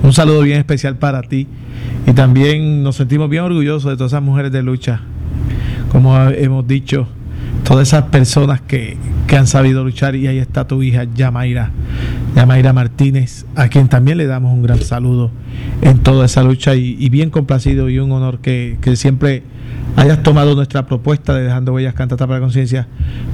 un 0.01 0.11
saludo 0.11 0.41
bien 0.41 0.57
especial 0.57 0.97
para 0.97 1.21
ti. 1.21 1.47
Y 2.07 2.13
también 2.13 2.81
nos 2.81 2.95
sentimos 2.95 3.29
bien 3.29 3.43
orgullosos 3.43 3.91
de 3.91 3.95
todas 3.95 4.13
esas 4.13 4.23
mujeres 4.23 4.51
de 4.51 4.63
lucha, 4.63 5.01
como 5.91 6.19
hemos 6.29 6.67
dicho, 6.67 7.07
todas 7.63 7.89
esas 7.89 8.05
personas 8.05 8.59
que, 8.59 8.97
que 9.27 9.37
han 9.37 9.45
sabido 9.45 9.83
luchar. 9.83 10.15
Y 10.15 10.25
ahí 10.25 10.39
está 10.39 10.65
tu 10.65 10.81
hija, 10.81 11.03
Yamaira, 11.13 11.69
Yamaira 12.35 12.73
Martínez, 12.73 13.45
a 13.55 13.69
quien 13.69 13.87
también 13.87 14.17
le 14.17 14.25
damos 14.25 14.53
un 14.53 14.61
gran 14.61 14.81
saludo 14.81 15.31
en 15.81 15.99
toda 15.99 16.25
esa 16.25 16.43
lucha 16.43 16.75
y, 16.75 16.97
y 16.99 17.09
bien 17.09 17.29
complacido 17.29 17.89
y 17.89 17.99
un 17.99 18.11
honor 18.11 18.39
que, 18.39 18.77
que 18.81 18.95
siempre 18.97 19.43
hayas 19.95 20.21
tomado 20.23 20.55
nuestra 20.55 20.85
propuesta 20.85 21.33
de 21.33 21.43
Dejando 21.43 21.73
Huellas 21.73 21.93
Cantata 21.93 22.27
para 22.27 22.39
la 22.39 22.45
Conciencia 22.45 22.87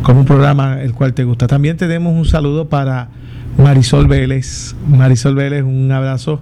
como 0.04 0.20
un 0.22 0.26
programa 0.26 0.82
el 0.82 0.94
cual 0.94 1.14
te 1.14 1.24
gusta. 1.24 1.48
También 1.48 1.78
tenemos 1.78 2.14
un 2.14 2.26
saludo 2.26 2.70
para 2.70 3.10
Marisol 3.58 4.08
Vélez. 4.08 4.76
Marisol 4.88 5.36
Vélez, 5.36 5.64
un 5.64 5.92
abrazo. 5.92 6.42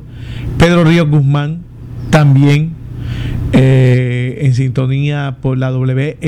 Pedro 0.58 0.84
Ríos 0.84 1.08
Guzmán, 1.10 1.62
también 2.10 2.74
eh, 3.54 4.40
en 4.42 4.54
sintonía 4.54 5.38
por 5.42 5.58
la 5.58 5.72
WLRPAM.net. 5.72 6.20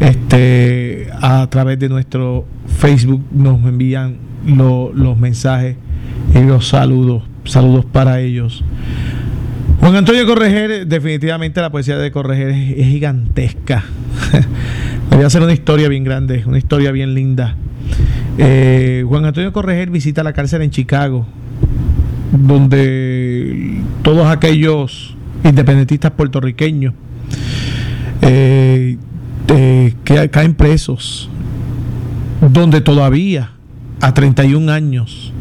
Este, 0.00 1.08
a 1.20 1.46
través 1.50 1.78
de 1.78 1.88
nuestro 1.88 2.46
Facebook 2.66 3.22
nos 3.32 3.62
envían 3.64 4.16
lo- 4.46 4.92
los 4.94 5.18
mensajes 5.18 5.76
y 6.34 6.40
los 6.42 6.68
saludos. 6.68 7.22
Saludos 7.44 7.84
para 7.84 8.20
ellos. 8.20 8.64
Juan 9.80 9.96
Antonio 9.96 10.26
Correger, 10.26 10.86
definitivamente 10.86 11.60
la 11.60 11.70
poesía 11.70 11.96
de 11.98 12.10
Correger 12.10 12.48
es, 12.50 12.78
es 12.78 12.86
gigantesca. 12.86 13.84
Voy 15.10 15.22
a 15.22 15.26
hacer 15.26 15.42
una 15.42 15.52
historia 15.52 15.88
bien 15.88 16.04
grande, 16.04 16.42
una 16.46 16.58
historia 16.58 16.92
bien 16.92 17.14
linda. 17.14 17.56
Eh, 18.38 19.04
Juan 19.06 19.24
Antonio 19.24 19.52
Correger 19.52 19.90
visita 19.90 20.22
la 20.22 20.32
cárcel 20.32 20.62
en 20.62 20.70
Chicago, 20.70 21.26
donde 22.32 23.80
todos 24.02 24.26
aquellos 24.26 25.16
independentistas 25.44 26.10
puertorriqueños 26.12 26.94
eh, 28.22 28.98
eh, 29.52 29.94
que 30.04 30.30
caen 30.30 30.54
presos, 30.54 31.28
donde 32.40 32.80
todavía 32.80 33.50
a 34.00 34.14
31 34.14 34.70
años, 34.70 35.32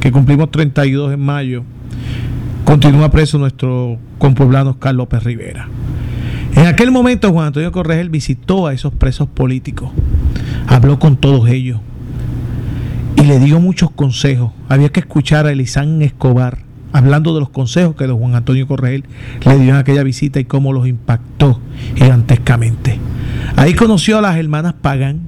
que 0.00 0.12
cumplimos 0.12 0.50
32 0.50 1.14
en 1.14 1.20
mayo, 1.20 1.64
continúa 2.64 3.10
preso 3.10 3.38
nuestro 3.38 3.98
compueblano 4.18 4.78
Carlos 4.78 5.04
López 5.04 5.24
Rivera. 5.24 5.68
En 6.56 6.66
aquel 6.66 6.90
momento 6.90 7.32
Juan 7.32 7.48
Antonio 7.48 7.72
Corregel 7.72 8.10
visitó 8.10 8.66
a 8.66 8.74
esos 8.74 8.92
presos 8.92 9.28
políticos, 9.28 9.90
habló 10.66 10.98
con 10.98 11.16
todos 11.16 11.48
ellos 11.48 11.80
y 13.16 13.22
le 13.22 13.38
dio 13.40 13.60
muchos 13.60 13.90
consejos. 13.90 14.52
Había 14.68 14.90
que 14.90 15.00
escuchar 15.00 15.46
a 15.46 15.52
Elizán 15.52 16.02
Escobar 16.02 16.58
hablando 16.92 17.34
de 17.34 17.40
los 17.40 17.48
consejos 17.48 17.96
que 17.96 18.06
don 18.06 18.18
Juan 18.18 18.34
Antonio 18.36 18.68
Corregel 18.68 19.04
le 19.44 19.58
dio 19.58 19.70
en 19.70 19.76
aquella 19.76 20.04
visita 20.04 20.38
y 20.38 20.44
cómo 20.44 20.72
los 20.72 20.86
impactó 20.86 21.60
gigantescamente. 21.96 23.00
Ahí 23.64 23.72
conoció 23.72 24.18
a 24.18 24.20
las 24.20 24.36
hermanas 24.36 24.74
Pagán, 24.74 25.20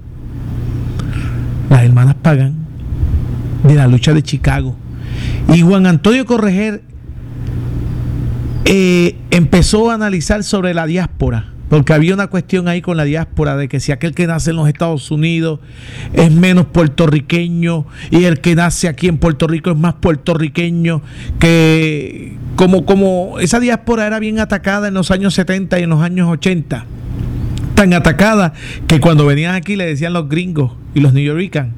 las 1.70 1.82
hermanas 1.82 2.16
Pagán 2.16 2.54
de 3.66 3.74
la 3.74 3.86
lucha 3.86 4.12
de 4.12 4.22
Chicago. 4.22 4.76
Y 5.54 5.62
Juan 5.62 5.86
Antonio 5.86 6.26
Correger 6.26 6.82
eh, 8.66 9.16
empezó 9.30 9.90
a 9.90 9.94
analizar 9.94 10.44
sobre 10.44 10.74
la 10.74 10.84
diáspora, 10.84 11.46
porque 11.70 11.94
había 11.94 12.12
una 12.12 12.26
cuestión 12.26 12.68
ahí 12.68 12.82
con 12.82 12.98
la 12.98 13.04
diáspora 13.04 13.56
de 13.56 13.68
que 13.68 13.80
si 13.80 13.90
aquel 13.90 14.14
que 14.14 14.26
nace 14.26 14.50
en 14.50 14.56
los 14.56 14.68
Estados 14.68 15.10
Unidos 15.10 15.60
es 16.12 16.30
menos 16.30 16.66
puertorriqueño 16.66 17.86
y 18.10 18.24
el 18.24 18.42
que 18.42 18.54
nace 18.54 18.86
aquí 18.86 19.08
en 19.08 19.16
Puerto 19.16 19.46
Rico 19.46 19.70
es 19.70 19.78
más 19.78 19.94
puertorriqueño, 19.94 21.00
que 21.38 22.36
como, 22.54 22.84
como 22.84 23.38
esa 23.40 23.60
diáspora 23.60 24.06
era 24.06 24.18
bien 24.18 24.40
atacada 24.40 24.88
en 24.88 24.92
los 24.92 25.10
años 25.10 25.32
70 25.32 25.80
y 25.80 25.84
en 25.84 25.88
los 25.88 26.02
años 26.02 26.28
80, 26.28 26.84
tan 27.76 27.92
atacada 27.92 28.54
que 28.88 28.98
cuando 28.98 29.26
venían 29.26 29.54
aquí 29.54 29.76
le 29.76 29.86
decían 29.86 30.14
los 30.14 30.28
gringos 30.28 30.72
y 30.94 31.00
los 31.00 31.12
New 31.12 31.22
Yorkers, 31.22 31.68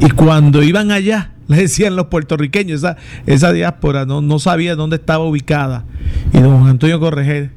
y 0.00 0.10
cuando 0.10 0.62
iban 0.62 0.90
allá 0.90 1.30
le 1.48 1.56
decían 1.56 1.96
los 1.96 2.06
puertorriqueños, 2.08 2.80
esa, 2.80 2.96
esa 3.26 3.52
diáspora 3.52 4.04
no, 4.04 4.20
no 4.20 4.38
sabía 4.38 4.74
dónde 4.76 4.96
estaba 4.96 5.24
ubicada. 5.24 5.84
Y 6.32 6.40
don 6.40 6.66
Antonio 6.66 6.98
Correger, 6.98 7.50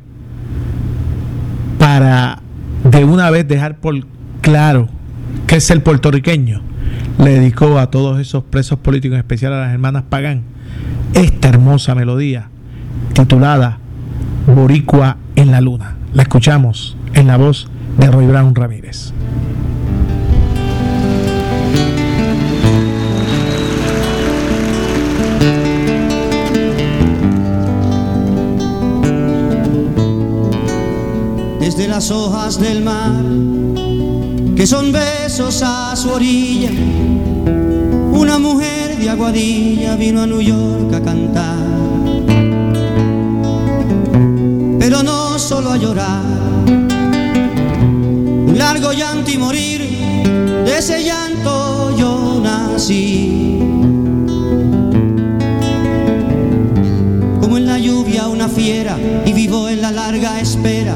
para 1.79 2.41
de 2.83 3.03
una 3.03 3.29
vez 3.29 3.47
dejar 3.47 3.77
por 3.79 3.95
claro 4.41 4.89
que 5.47 5.57
es 5.57 5.69
el 5.71 5.81
puertorriqueño, 5.81 6.61
le 7.19 7.31
dedicó 7.31 7.79
a 7.79 7.89
todos 7.89 8.19
esos 8.19 8.43
presos 8.43 8.79
políticos, 8.79 9.15
en 9.15 9.19
especial 9.19 9.53
a 9.53 9.61
las 9.61 9.73
hermanas 9.73 10.03
Pagán, 10.09 10.43
esta 11.13 11.49
hermosa 11.49 11.95
melodía 11.95 12.49
titulada 13.13 13.79
Boricua 14.47 15.17
en 15.35 15.51
la 15.51 15.61
Luna. 15.61 15.95
La 16.13 16.23
escuchamos 16.23 16.97
en 17.15 17.27
la 17.27 17.37
voz 17.37 17.67
de 17.97 18.11
Roy 18.11 18.27
Brown 18.27 18.53
Ramírez. 18.53 19.13
desde 31.75 31.87
las 31.87 32.11
hojas 32.11 32.59
del 32.59 32.83
mar, 32.83 33.23
que 34.55 34.67
son 34.67 34.91
besos 34.91 35.63
a 35.63 35.95
su 35.95 36.09
orilla. 36.09 36.69
Una 38.13 38.37
mujer 38.37 38.95
de 38.97 39.09
Aguadilla 39.09 39.95
vino 39.95 40.21
a 40.21 40.27
New 40.27 40.41
York 40.41 40.93
a 40.93 41.01
cantar, 41.01 41.57
pero 44.79 45.01
no 45.01 45.39
solo 45.39 45.71
a 45.71 45.77
llorar, 45.77 46.44
largo 48.55 48.93
llanto 48.93 49.31
y 49.31 49.37
morir, 49.37 49.81
de 50.65 50.77
ese 50.77 51.03
llanto 51.03 51.95
yo 51.97 52.39
nací. 52.41 53.59
Como 57.41 57.57
en 57.57 57.65
la 57.65 57.77
lluvia 57.77 58.27
una 58.27 58.47
fiera 58.47 58.97
y 59.25 59.33
vivo 59.33 59.69
en 59.69 59.81
la 59.81 59.91
larga 59.91 60.39
espera 60.39 60.95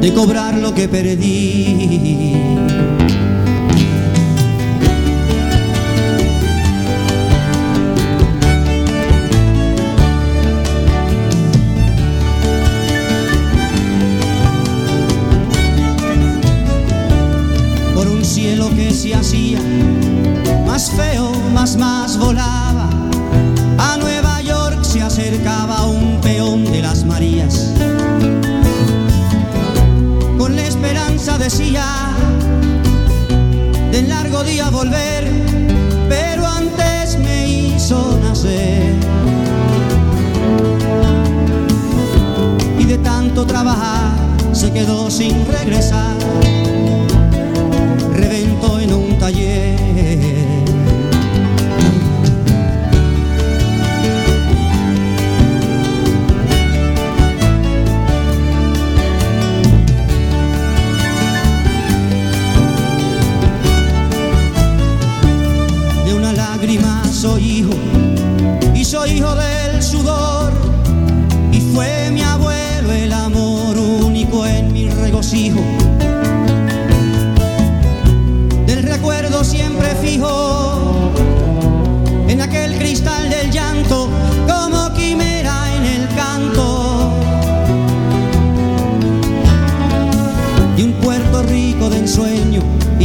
de 0.00 0.12
cobrar 0.14 0.58
lo 0.58 0.74
que 0.74 0.88
perdí. 0.88 2.99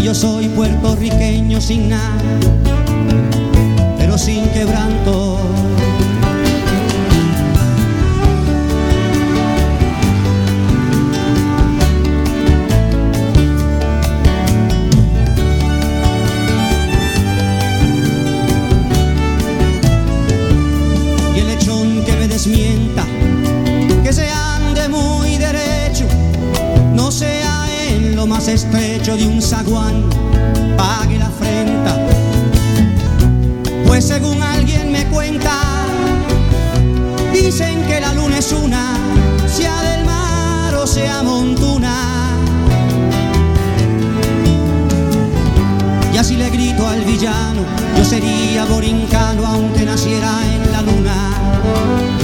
Yo 0.05 0.13
soy 0.13 0.47
puertorriqueño 0.49 1.59
sin 1.59 1.89
nada, 1.89 2.15
pero 3.97 4.19
sin 4.19 4.47
quebranto. 4.49 5.39
Y 21.35 21.39
el 21.39 21.47
lechón 21.47 22.05
que 22.05 22.11
me 22.11 22.27
desmienta, 22.27 23.03
que 24.03 24.13
se 24.13 24.29
ande 24.29 24.87
muy 24.87 25.37
derecho, 25.37 26.05
no 26.93 27.09
sea 27.09 27.65
en 27.89 28.15
lo 28.15 28.27
más 28.27 28.47
estrecho 28.47 29.15
de 29.15 29.25
un 29.27 29.41
zaguán, 29.41 29.94
mar 40.95 41.03
o 41.03 41.07
sea 41.07 41.23
montuna. 41.23 41.93
Y 46.13 46.17
así 46.17 46.37
le 46.37 46.49
grito 46.49 46.87
al 46.87 47.01
villano, 47.01 47.61
yo 47.97 48.05
sería 48.05 48.65
borincano 48.65 49.45
aunque 49.45 49.85
naciera 49.85 50.31
en 50.53 50.71
la 50.71 50.81
luna. 50.81 52.14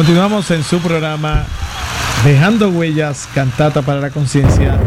Continuamos 0.00 0.50
en 0.50 0.62
su 0.62 0.78
programa 0.78 1.44
Dejando 2.24 2.70
Huellas, 2.70 3.28
Cantata 3.34 3.82
para 3.82 4.00
la 4.00 4.08
Conciencia. 4.08 4.78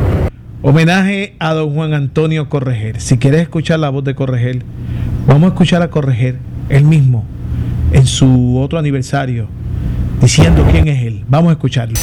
Homenaje 0.64 1.36
a 1.38 1.54
don 1.54 1.72
Juan 1.76 1.94
Antonio 1.94 2.50
Correger. 2.50 3.00
Si 3.00 3.20
quieres 3.20 3.42
escuchar 3.42 3.78
la 3.78 3.90
voz 3.90 4.04
de 4.04 4.16
Correger, 4.16 4.64
vamos 5.28 5.44
a 5.44 5.48
escuchar 5.50 5.84
a 5.84 5.92
Correger, 5.92 6.40
él 6.70 6.86
mismo, 6.86 7.26
en 7.92 8.08
su 8.08 8.58
otro 8.60 8.80
aniversario, 8.80 9.50
diciendo 10.20 10.66
quién 10.72 10.88
es 10.88 11.04
él. 11.04 11.24
Vamos 11.28 11.52
a 11.52 11.54
escucharlo. 11.54 11.94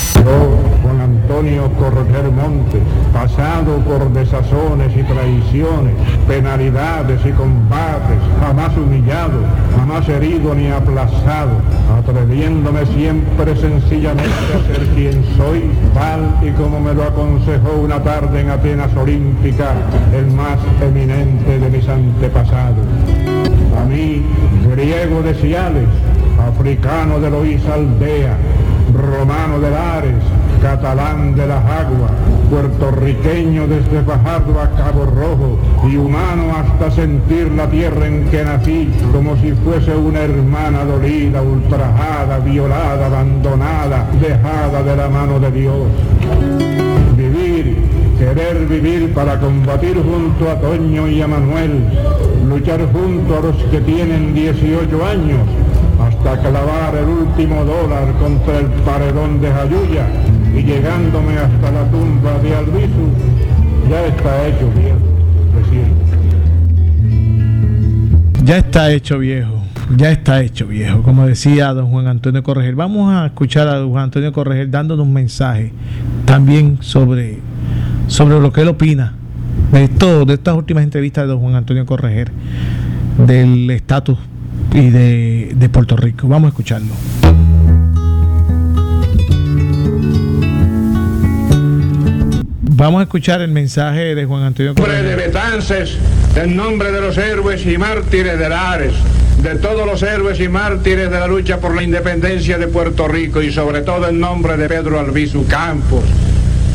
Antonio 1.31 1.71
Correger 1.79 2.29
Montes, 2.33 2.83
pasado 3.13 3.77
por 3.87 4.13
desazones 4.13 4.91
y 4.97 5.05
traiciones, 5.05 5.95
penalidades 6.27 7.21
y 7.25 7.31
combates, 7.31 8.19
jamás 8.41 8.77
humillado, 8.77 9.39
jamás 9.79 10.09
herido 10.09 10.53
ni 10.57 10.67
aplazado, 10.67 11.53
atreviéndome 11.97 12.85
siempre 12.87 13.57
sencillamente 13.57 14.25
a 14.29 14.75
ser 14.75 14.85
quien 14.89 15.25
soy, 15.37 15.71
tal 15.95 16.37
y 16.43 16.51
como 16.61 16.81
me 16.81 16.95
lo 16.95 17.05
aconsejó 17.05 17.79
una 17.81 18.03
tarde 18.03 18.41
en 18.41 18.51
Atenas 18.51 18.97
Olímpica 18.97 19.75
el 20.13 20.27
más 20.33 20.59
eminente 20.83 21.61
de 21.61 21.71
mis 21.71 21.89
antepasados. 21.89 22.85
A 23.81 23.85
mí, 23.85 24.21
griego 24.69 25.23
de 25.23 25.35
Ciales, 25.35 25.89
africano 26.45 27.21
de 27.21 27.31
Loíza 27.31 27.75
Aldea, 27.75 28.37
romano 28.93 29.61
de 29.61 29.71
Lares, 29.71 30.25
catalán 30.61 31.35
de 31.35 31.47
las 31.47 31.65
aguas, 31.65 32.11
puertorriqueño 32.51 33.67
desde 33.67 34.03
Fajardo 34.03 34.61
a 34.61 34.71
Cabo 34.71 35.07
Rojo 35.07 35.59
y 35.91 35.97
humano 35.97 36.53
hasta 36.57 36.91
sentir 36.91 37.51
la 37.53 37.69
tierra 37.69 38.07
en 38.07 38.25
que 38.31 38.45
nací 38.45 38.91
como 39.13 39.37
si 39.37 39.53
fuese 39.53 39.95
una 39.95 40.21
hermana 40.21 40.85
dolida, 40.85 41.43
ultrajada, 41.43 42.39
violada, 42.41 43.07
abandonada, 43.07 44.07
dejada 44.21 44.83
de 44.83 44.97
la 44.97 45.09
mano 45.09 45.41
de 45.41 45.51
Dios. 45.51 45.87
Vivir, 47.17 47.79
querer 48.19 48.67
vivir 48.67 49.15
para 49.15 49.41
combatir 49.41 49.97
junto 49.97 50.51
a 50.51 50.61
Toño 50.61 51.09
y 51.09 51.23
a 51.23 51.29
Manuel, 51.29 51.85
luchar 52.49 52.81
junto 52.93 53.39
a 53.39 53.41
los 53.41 53.57
que 53.71 53.81
tienen 53.81 54.35
18 54.35 55.07
años, 55.07 55.41
hasta 56.01 56.41
clavar 56.41 56.95
el 56.97 57.09
último 57.09 57.65
dólar 57.65 58.13
contra 58.21 58.59
el 58.59 58.67
paredón 58.85 59.41
de 59.41 59.51
Jayuya 59.51 60.07
y 60.57 60.63
llegándome 60.63 61.37
hasta 61.39 61.71
la 61.71 61.91
tumba 61.91 62.39
de 62.39 62.55
Albizu, 62.55 63.09
ya 63.89 64.07
está 64.07 64.47
hecho 64.47 64.71
bien, 64.77 64.97
presidente. 65.55 66.11
Ya 68.45 68.59
está 68.59 68.93
hecho 68.93 69.19
viejo, 69.19 69.63
ya 69.97 70.11
está 70.11 70.43
hecho 70.43 70.67
viejo, 70.67 71.03
como 71.03 71.27
decía 71.27 71.73
don 71.73 71.87
Juan 71.87 72.07
Antonio 72.07 72.43
Correger. 72.43 72.75
Vamos 72.75 73.13
a 73.13 73.27
escuchar 73.27 73.69
a 73.69 73.77
don 73.77 73.91
Juan 73.91 74.05
Antonio 74.05 74.33
Correger 74.33 74.71
dándonos 74.71 75.07
un 75.07 75.13
mensaje 75.13 75.73
también 76.25 76.79
sobre, 76.81 77.39
sobre 78.09 78.41
lo 78.41 78.53
que 78.53 78.63
él 78.63 78.69
opina 78.69 79.15
de 79.73 79.89
todo, 79.89 80.25
de 80.25 80.35
estas 80.35 80.57
últimas 80.57 80.83
entrevistas 80.83 81.25
de 81.25 81.29
don 81.29 81.41
Juan 81.41 81.55
Antonio 81.55 81.87
Correger, 81.87 82.31
del 83.27 83.71
estatus 83.71 84.19
y 84.73 84.89
de, 84.91 85.55
de 85.55 85.69
Puerto 85.69 85.97
Rico. 85.97 86.27
Vamos 86.29 86.47
a 86.47 86.49
escucharlo. 86.49 86.93
Vamos 92.81 93.01
a 93.01 93.03
escuchar 93.03 93.43
el 93.43 93.51
mensaje 93.51 94.15
de 94.15 94.25
Juan 94.25 94.43
Antonio 94.43 94.73
nombre 94.73 95.03
de. 95.03 95.15
Betances, 95.15 95.99
en 96.35 96.57
nombre 96.57 96.91
de 96.91 97.03
los 97.03 97.19
héroes 97.19 97.67
y 97.67 97.77
mártires 97.77 98.39
de 98.39 98.49
Lares, 98.49 98.95
de 99.43 99.57
todos 99.57 99.85
los 99.85 100.03
héroes 100.03 100.41
y 100.41 100.49
mártires 100.49 101.11
de 101.11 101.21
la 101.21 101.27
lucha 101.27 101.59
por 101.59 101.77
la 101.77 101.83
independencia 101.83 102.57
de 102.57 102.69
Puerto 102.69 103.07
Rico 103.07 103.43
y 103.43 103.53
sobre 103.53 103.83
todo 103.83 104.09
en 104.09 104.19
nombre 104.19 104.57
de 104.57 104.67
Pedro 104.67 104.99
Albizu 104.99 105.47
Campos. 105.47 106.03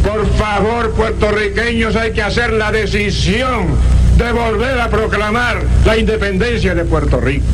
Por 0.03 0.27
favor, 0.33 0.93
puertorriqueños, 0.93 1.95
hay 1.95 2.11
que 2.11 2.21
hacer 2.21 2.53
la 2.53 2.71
decisión 2.71 3.69
de 4.15 4.31
volver 4.31 4.79
a 4.79 4.89
proclamar 4.91 5.57
la 5.87 5.97
independencia 5.97 6.75
de 6.75 6.85
Puerto 6.85 7.19
Rico. 7.19 7.47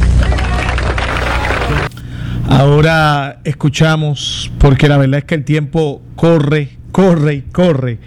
Ahora 2.49 3.39
escuchamos, 3.45 4.52
porque 4.58 4.89
la 4.89 4.97
verdad 4.97 5.20
es 5.20 5.24
que 5.24 5.36
el 5.36 5.45
tiempo 5.45 6.02
corre, 6.18 6.68
corre 6.91 7.36
y 7.36 7.41
corre. 7.43 7.99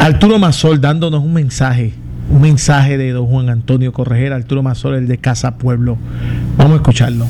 Arturo 0.00 0.38
Mazol 0.38 0.80
dándonos 0.80 1.22
un 1.22 1.34
mensaje, 1.34 1.92
un 2.30 2.40
mensaje 2.40 2.96
de 2.96 3.10
don 3.10 3.26
Juan 3.26 3.50
Antonio 3.50 3.92
Correger, 3.92 4.32
Arturo 4.32 4.62
Mazol, 4.62 4.94
el 4.94 5.06
de 5.06 5.18
Casa 5.18 5.58
Pueblo. 5.58 5.98
Vamos 6.56 6.72
a 6.72 6.76
escucharlo. 6.76 7.26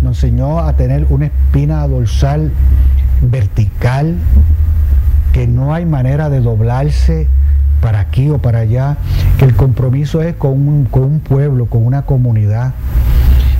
nos 0.00 0.24
enseñó 0.24 0.60
a 0.60 0.72
tener 0.72 1.06
una 1.10 1.26
espina 1.26 1.86
dorsal 1.86 2.50
vertical, 3.20 4.16
que 5.34 5.46
no 5.46 5.74
hay 5.74 5.84
manera 5.84 6.30
de 6.30 6.40
doblarse 6.40 7.28
para 7.82 8.00
aquí 8.00 8.30
o 8.30 8.38
para 8.38 8.60
allá, 8.60 8.96
que 9.38 9.44
el 9.44 9.54
compromiso 9.54 10.22
es 10.22 10.34
con 10.36 10.52
un, 10.52 11.20
pueblo, 11.22 11.66
con 11.66 11.84
una 11.84 12.06
comunidad, 12.06 12.72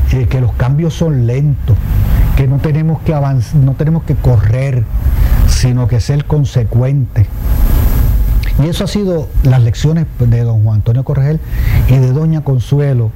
que 0.08 0.40
los 0.40 0.54
cambios 0.54 0.94
son 0.94 1.26
lentos, 1.26 1.76
que 2.34 2.46
no 2.46 2.56
tenemos 2.60 3.02
que 3.02 3.12
avanzar, 3.12 3.56
no 3.56 3.72
tenemos 3.72 4.04
que 4.04 4.14
correr, 4.14 4.84
sino 5.48 5.86
que 5.86 6.00
ser 6.00 6.24
consecuentes. 6.24 7.26
Y 8.62 8.68
eso 8.68 8.84
ha 8.84 8.86
sido 8.86 9.28
las 9.42 9.62
lecciones 9.62 10.06
de 10.18 10.42
don 10.42 10.62
Juan 10.62 10.76
Antonio 10.76 11.04
Corregel 11.04 11.40
y 11.88 11.96
de 11.96 12.12
doña 12.12 12.42
Consuelo 12.42 13.10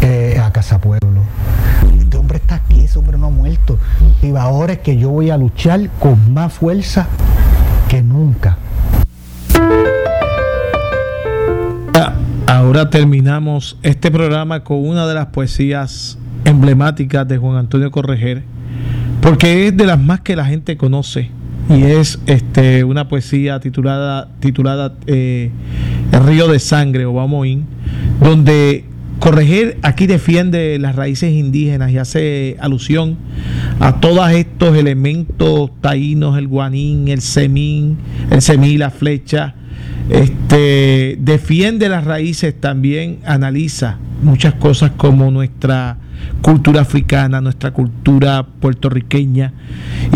eh, 0.00 0.40
a 0.42 0.52
Casa 0.52 0.80
Pueblo. 0.80 1.22
Este 1.98 2.16
hombre 2.16 2.38
está 2.38 2.56
aquí, 2.56 2.82
ese 2.82 2.98
hombre 2.98 3.18
no 3.18 3.26
ha 3.26 3.30
muerto. 3.30 3.78
Y 4.22 4.34
ahora 4.36 4.74
es 4.74 4.78
que 4.80 4.96
yo 4.96 5.10
voy 5.10 5.30
a 5.30 5.36
luchar 5.36 5.90
con 5.98 6.32
más 6.32 6.52
fuerza 6.52 7.08
que 7.88 8.02
nunca. 8.02 8.58
Ahora 12.46 12.90
terminamos 12.90 13.78
este 13.82 14.10
programa 14.10 14.64
con 14.64 14.84
una 14.84 15.06
de 15.06 15.14
las 15.14 15.26
poesías 15.26 16.18
emblemáticas 16.44 17.26
de 17.26 17.38
Juan 17.38 17.56
Antonio 17.56 17.90
Correger, 17.90 18.42
porque 19.22 19.68
es 19.68 19.76
de 19.76 19.86
las 19.86 19.98
más 19.98 20.20
que 20.20 20.34
la 20.34 20.44
gente 20.44 20.76
conoce 20.76 21.30
y 21.70 21.84
es 21.84 22.18
este 22.26 22.82
una 22.82 23.08
poesía 23.08 23.60
titulada 23.60 24.28
titulada 24.40 24.94
eh, 25.06 25.50
El 26.12 26.26
río 26.26 26.48
de 26.48 26.58
sangre 26.58 27.06
o 27.06 27.12
Bamoín, 27.12 27.64
donde 28.20 28.84
Correger 29.20 29.78
aquí 29.82 30.06
defiende 30.06 30.78
las 30.78 30.96
raíces 30.96 31.30
indígenas 31.32 31.92
y 31.92 31.98
hace 31.98 32.56
alusión 32.58 33.18
a 33.78 34.00
todos 34.00 34.30
estos 34.30 34.76
elementos 34.76 35.70
taínos, 35.82 36.38
el 36.38 36.48
guanín, 36.48 37.08
el 37.08 37.20
semín, 37.20 37.98
el 38.30 38.40
semí, 38.40 38.78
la 38.78 38.90
flecha, 38.90 39.54
este, 40.08 41.18
defiende 41.20 41.90
las 41.90 42.04
raíces 42.04 42.58
también, 42.58 43.18
analiza 43.26 43.98
muchas 44.22 44.54
cosas 44.54 44.92
como 44.96 45.30
nuestra 45.30 45.98
cultura 46.42 46.82
africana, 46.82 47.40
nuestra 47.40 47.72
cultura 47.72 48.46
puertorriqueña 48.60 49.52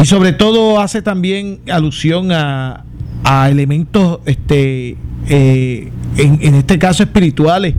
y 0.01 0.05
sobre 0.05 0.33
todo 0.33 0.81
hace 0.81 1.03
también 1.03 1.61
alusión 1.71 2.33
a, 2.33 2.85
a 3.25 3.51
elementos, 3.51 4.21
este, 4.27 4.97
eh, 5.29 5.93
en, 6.17 6.39
en 6.43 6.55
este 6.55 6.79
caso 6.79 7.03
espirituales, 7.03 7.75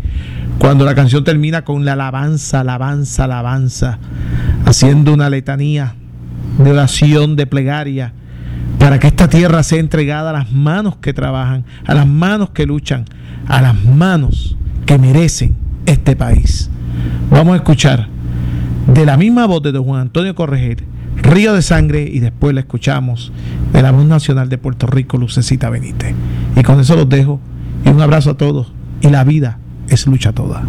cuando 0.60 0.86
la 0.86 0.96
canción 0.96 1.24
termina 1.24 1.64
con 1.64 1.86
la 1.86 1.94
alabanza, 1.94 2.62
alabanza, 2.62 3.26
alabanza, 3.26 4.00
haciendo 4.66 5.14
una 5.14 5.30
letanía 5.30 5.96
de 6.58 6.72
oración, 6.72 7.36
de 7.36 7.46
plegaria, 7.46 8.14
para 8.80 9.00
que 9.00 9.08
esta 9.08 9.28
tierra 9.30 9.64
sea 9.64 9.80
entregada 9.80 10.30
a 10.30 10.34
las 10.34 10.52
manos 10.52 10.98
que 10.98 11.14
trabajan, 11.14 11.66
a 11.86 11.94
las 11.94 12.08
manos 12.08 12.52
que 12.52 12.66
luchan, 12.66 13.06
a 13.48 13.62
las 13.62 13.84
manos 13.84 14.56
que 14.86 14.98
merecen 14.98 15.56
este 15.86 16.16
país. 16.16 16.70
Vamos 17.30 17.54
a 17.54 17.58
escuchar 17.58 18.15
de 18.88 19.06
la 19.06 19.18
misma 19.18 19.46
voz 19.46 19.64
de 19.64 19.72
don 19.72 19.84
Juan 19.84 20.02
Antonio 20.02 20.36
Correger, 20.36 20.84
Río 21.18 21.54
de 21.54 21.62
Sangre, 21.62 22.10
y 22.12 22.20
después 22.20 22.54
la 22.54 22.62
escuchamos 22.62 23.32
de 23.74 23.82
la 23.82 23.92
voz 23.92 24.06
nacional 24.06 24.50
de 24.50 24.58
Puerto 24.58 24.86
Rico, 24.88 25.18
Lucecita 25.18 25.70
Benítez. 25.70 26.14
Y 26.56 26.64
con 26.64 26.80
eso 26.80 26.96
los 26.96 27.10
dejo, 27.10 27.40
y 27.86 27.90
un 27.90 28.02
abrazo 28.02 28.32
a 28.32 28.38
todos, 28.38 28.72
y 29.02 29.10
la 29.10 29.24
vida 29.24 29.60
es 29.88 30.06
lucha 30.08 30.34
toda. 30.34 30.64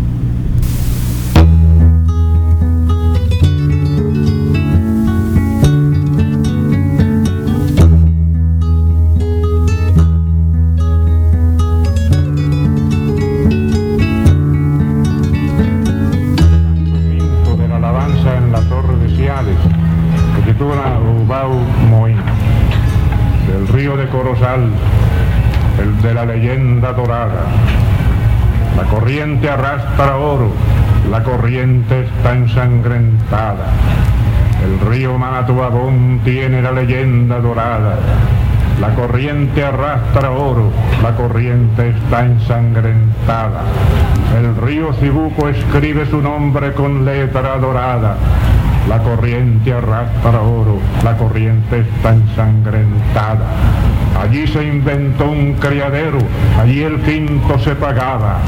Río 23.87 23.97
de 23.97 24.09
Corozal, 24.09 24.69
el 25.81 26.03
de 26.03 26.13
la 26.13 26.25
leyenda 26.25 26.93
dorada. 26.93 27.45
La 28.77 28.83
corriente 28.83 29.49
arrastra 29.49 30.17
oro, 30.17 30.51
la 31.09 31.23
corriente 31.23 32.01
está 32.01 32.33
ensangrentada. 32.33 33.67
El 34.65 34.91
río 34.91 35.17
Manatuabón 35.17 36.21
tiene 36.25 36.63
la 36.63 36.73
leyenda 36.73 37.39
dorada. 37.39 37.97
La 38.81 38.93
corriente 38.93 39.63
arrastra 39.63 40.33
oro, 40.33 40.73
la 41.01 41.15
corriente 41.15 41.91
está 41.91 42.25
ensangrentada. 42.25 43.61
El 44.37 44.57
río 44.67 44.95
Cibuco 44.95 45.49
escribe 45.49 46.07
su 46.07 46.21
nombre 46.21 46.73
con 46.73 47.05
letra 47.05 47.57
dorada. 47.59 48.17
La 48.89 48.99
corriente 49.03 49.73
arrastra 49.73 50.41
oro, 50.41 50.79
la 51.03 51.17
corriente 51.17 51.81
está 51.81 52.13
ensangrentada. 52.13 53.47
Allí 54.21 54.47
se 54.47 54.63
inventó 54.63 55.29
un 55.29 55.55
criadero, 55.55 56.19
allí 56.59 56.83
el 56.83 57.01
quinto 57.03 57.59
se 57.59 57.75
pagaba. 57.75 58.39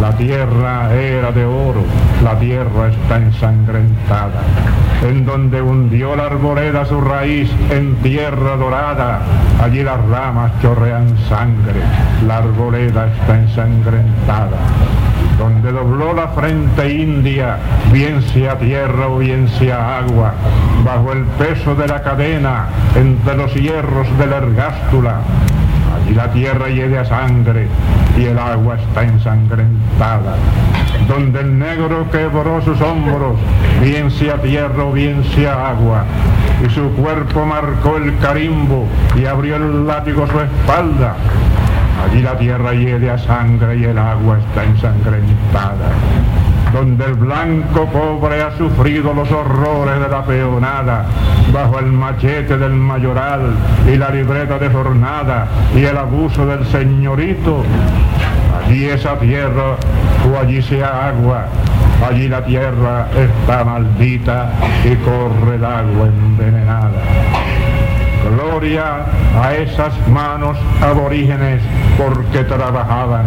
La 0.00 0.16
tierra 0.16 0.94
era 0.94 1.32
de 1.32 1.44
oro, 1.44 1.82
la 2.22 2.38
tierra 2.38 2.88
está 2.88 3.16
ensangrentada. 3.16 4.42
En 5.02 5.26
donde 5.26 5.60
hundió 5.60 6.14
la 6.14 6.26
arboleda 6.26 6.84
su 6.84 7.00
raíz 7.00 7.50
en 7.70 7.96
tierra 7.96 8.56
dorada, 8.56 9.20
allí 9.60 9.82
las 9.82 10.00
ramas 10.06 10.52
chorrean 10.62 11.16
sangre, 11.28 11.80
la 12.26 12.38
arboleda 12.38 13.08
está 13.08 13.40
ensangrentada 13.40 14.56
donde 15.40 15.72
dobló 15.72 16.12
la 16.12 16.28
frente 16.28 16.92
india, 16.92 17.56
bien 17.90 18.20
sea 18.20 18.58
tierra 18.58 19.08
o 19.08 19.18
bien 19.18 19.48
sea 19.48 19.96
agua, 19.96 20.34
bajo 20.84 21.12
el 21.14 21.24
peso 21.24 21.74
de 21.74 21.88
la 21.88 22.02
cadena, 22.02 22.66
entre 22.94 23.36
los 23.38 23.54
hierros 23.54 24.06
de 24.18 24.26
la 24.26 24.36
ergástula. 24.36 25.20
Allí 25.96 26.14
la 26.14 26.30
tierra 26.30 26.68
hiede 26.68 26.98
a 26.98 27.06
sangre 27.06 27.68
y 28.18 28.26
el 28.26 28.38
agua 28.38 28.76
está 28.76 29.02
ensangrentada. 29.02 30.34
Donde 31.08 31.40
el 31.40 31.58
negro 31.58 32.06
quebró 32.12 32.60
sus 32.60 32.78
hombros, 32.82 33.36
bien 33.80 34.10
sea 34.10 34.36
tierra 34.42 34.84
o 34.84 34.92
bien 34.92 35.24
sea 35.34 35.70
agua, 35.70 36.04
y 36.62 36.68
su 36.68 36.82
cuerpo 36.90 37.46
marcó 37.46 37.96
el 37.96 38.18
carimbo 38.18 38.86
y 39.16 39.24
abrió 39.24 39.56
el 39.56 39.86
látigo 39.86 40.26
su 40.26 40.38
espalda. 40.38 41.16
Allí 42.04 42.22
la 42.22 42.36
tierra 42.38 42.72
hiede 42.72 43.10
a 43.10 43.18
sangre 43.18 43.76
y 43.76 43.84
el 43.84 43.98
agua 43.98 44.38
está 44.38 44.64
ensangrentada. 44.64 45.90
Donde 46.72 47.04
el 47.04 47.14
blanco 47.14 47.86
pobre 47.86 48.42
ha 48.42 48.56
sufrido 48.56 49.12
los 49.12 49.30
horrores 49.30 50.00
de 50.00 50.08
la 50.08 50.24
peonada, 50.24 51.04
bajo 51.52 51.78
el 51.78 51.86
machete 51.86 52.56
del 52.56 52.72
mayoral 52.72 53.54
y 53.86 53.96
la 53.96 54.10
libreta 54.10 54.58
de 54.58 54.70
jornada 54.70 55.48
y 55.74 55.84
el 55.84 55.96
abuso 55.96 56.46
del 56.46 56.64
señorito. 56.66 57.64
Allí 58.64 58.84
esa 58.86 59.18
tierra 59.18 59.76
o 60.28 60.38
allí 60.38 60.62
sea 60.62 61.08
agua, 61.08 61.46
allí 62.08 62.28
la 62.28 62.44
tierra 62.44 63.08
está 63.16 63.64
maldita 63.64 64.52
y 64.84 64.94
corre 64.96 65.56
el 65.56 65.64
agua 65.64 66.06
envenenada. 66.06 67.59
Gloria 68.30 69.06
a 69.42 69.54
esas 69.54 69.92
manos 70.06 70.56
aborígenes 70.80 71.60
porque 71.98 72.44
trabajaban. 72.44 73.26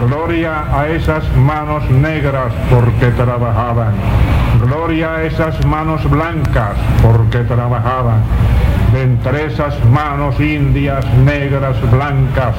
Gloria 0.00 0.64
a 0.72 0.88
esas 0.88 1.24
manos 1.36 1.88
negras 1.88 2.52
porque 2.68 3.12
trabajaban. 3.12 3.94
Gloria 4.60 5.14
a 5.14 5.22
esas 5.22 5.64
manos 5.64 6.08
blancas 6.10 6.76
porque 7.00 7.38
trabajaban. 7.44 8.22
De 8.92 9.02
entre 9.02 9.46
esas 9.46 9.74
manos 9.84 10.40
indias, 10.40 11.04
negras, 11.24 11.76
blancas, 11.90 12.56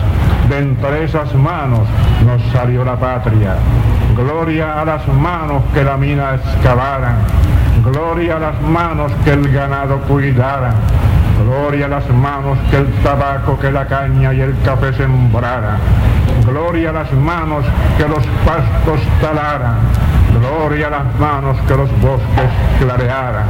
de 0.47 0.59
entre 0.59 1.03
esas 1.03 1.33
manos 1.35 1.87
nos 2.25 2.41
salió 2.53 2.85
la 2.85 2.95
patria. 2.95 3.55
Gloria 4.15 4.79
a 4.79 4.85
las 4.85 5.05
manos 5.07 5.63
que 5.73 5.83
la 5.83 5.97
mina 5.97 6.35
excavaran. 6.35 7.17
Gloria 7.83 8.37
a 8.37 8.39
las 8.39 8.61
manos 8.61 9.11
que 9.25 9.31
el 9.31 9.51
ganado 9.51 9.99
cuidaran. 10.01 10.75
Gloria 11.43 11.85
a 11.85 11.89
las 11.89 12.09
manos 12.09 12.57
que 12.69 12.77
el 12.77 12.91
tabaco, 13.03 13.57
que 13.57 13.71
la 13.71 13.85
caña 13.87 14.33
y 14.33 14.41
el 14.41 14.55
café 14.63 14.93
sembrara. 14.93 15.77
Gloria 16.45 16.89
a 16.89 16.93
las 16.93 17.11
manos 17.13 17.63
que 17.97 18.07
los 18.07 18.25
pastos 18.45 18.99
talaran. 19.21 19.77
Gloria 20.39 20.87
a 20.87 20.89
las 20.89 21.19
manos 21.19 21.57
que 21.67 21.75
los 21.75 21.89
bosques 22.01 22.49
clarearan. 22.79 23.45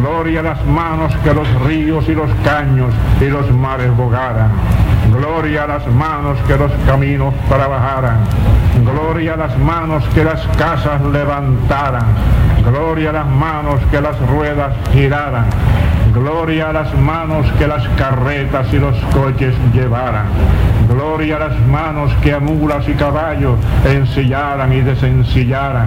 Gloria 0.00 0.40
a 0.40 0.42
las 0.42 0.66
manos 0.66 1.14
que 1.22 1.34
los 1.34 1.48
ríos 1.62 2.08
y 2.08 2.14
los 2.14 2.30
caños 2.44 2.92
y 3.20 3.26
los 3.26 3.50
mares 3.50 3.94
bogaran. 3.96 4.50
Gloria 5.12 5.64
a 5.64 5.66
las 5.66 5.86
manos 5.88 6.38
que 6.46 6.56
los 6.56 6.72
caminos 6.86 7.34
trabajaran. 7.48 8.18
Gloria 8.84 9.34
a 9.34 9.36
las 9.36 9.58
manos 9.58 10.04
que 10.14 10.24
las 10.24 10.40
casas 10.58 11.00
levantaran. 11.02 12.06
Gloria 12.64 13.10
a 13.10 13.12
las 13.12 13.26
manos 13.26 13.80
que 13.90 14.00
las 14.00 14.18
ruedas 14.28 14.72
giraran. 14.92 15.46
Gloria 16.12 16.70
a 16.70 16.72
las 16.72 16.94
manos 16.94 17.46
que 17.58 17.66
las 17.66 17.86
carretas 17.90 18.72
y 18.72 18.78
los 18.78 18.96
coches 19.12 19.54
llevaran. 19.74 20.26
Gloria 20.88 21.36
a 21.36 21.48
las 21.48 21.60
manos 21.66 22.10
que 22.22 22.32
a 22.32 22.40
mulas 22.40 22.88
y 22.88 22.92
caballos 22.94 23.58
ensillaran 23.84 24.72
y 24.72 24.80
desensillaran. 24.80 25.86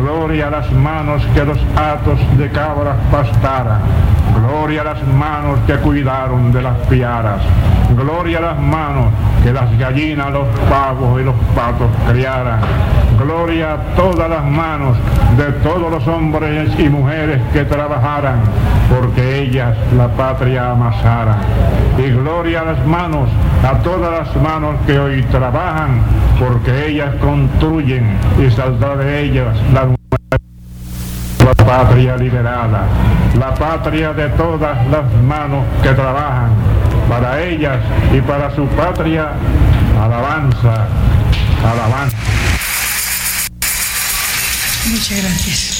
Gloria 0.00 0.48
a 0.48 0.50
las 0.50 0.72
manos 0.72 1.22
que 1.34 1.44
los 1.44 1.58
atos 1.76 2.18
de 2.38 2.48
cabras 2.50 2.96
pastaran. 3.10 3.80
Gloria 4.34 4.82
a 4.82 4.84
las 4.84 5.06
manos 5.06 5.58
que 5.66 5.74
cuidaron 5.76 6.52
de 6.52 6.62
las 6.62 6.76
piaras. 6.88 7.40
Gloria 7.96 8.38
a 8.38 8.40
las 8.42 8.60
manos 8.60 9.06
que 9.42 9.52
las 9.52 9.76
gallinas, 9.78 10.32
los 10.32 10.46
pavos 10.68 11.20
y 11.20 11.24
los 11.24 11.34
patos 11.54 11.88
criaran. 12.08 12.60
Gloria 13.18 13.74
a 13.74 13.76
todas 13.96 14.30
las 14.30 14.44
manos 14.44 14.96
de 15.36 15.44
todos 15.62 15.90
los 15.90 16.06
hombres 16.06 16.70
y 16.78 16.88
mujeres 16.88 17.40
que 17.52 17.64
trabajaran, 17.64 18.40
porque 18.88 19.40
ellas 19.40 19.76
la 19.96 20.08
patria 20.08 20.70
amasaran. 20.70 21.38
Y 21.98 22.10
gloria 22.10 22.60
a 22.60 22.64
las 22.64 22.86
manos, 22.86 23.28
a 23.64 23.78
todas 23.78 24.26
las 24.26 24.42
manos 24.42 24.76
que 24.86 24.98
hoy 24.98 25.22
trabajan, 25.24 26.00
porque 26.38 26.88
ellas 26.88 27.14
construyen 27.20 28.16
y 28.38 28.50
saldrá 28.50 28.96
de 28.96 29.22
ellas 29.22 29.56
la 29.72 29.84
patria 31.68 32.16
liberada, 32.16 32.86
la 33.38 33.54
patria 33.54 34.14
de 34.14 34.30
todas 34.30 34.86
las 34.86 35.12
manos 35.22 35.66
que 35.82 35.90
trabajan, 35.90 36.48
para 37.10 37.42
ellas 37.42 37.76
y 38.10 38.22
para 38.22 38.50
su 38.54 38.66
patria, 38.68 39.32
alabanza, 40.02 40.86
alabanza. 41.62 42.16
Muchas 44.86 45.22
gracias. 45.22 45.78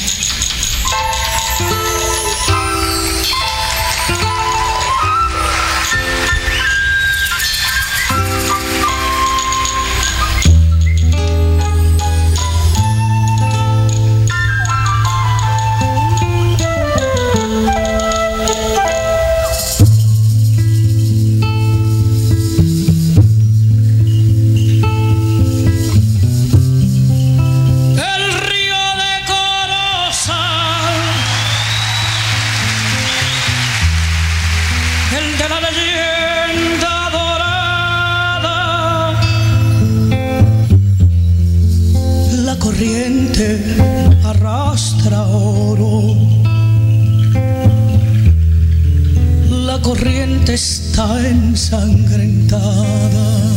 Está 50.55 51.29
ensangrentada. 51.29 53.48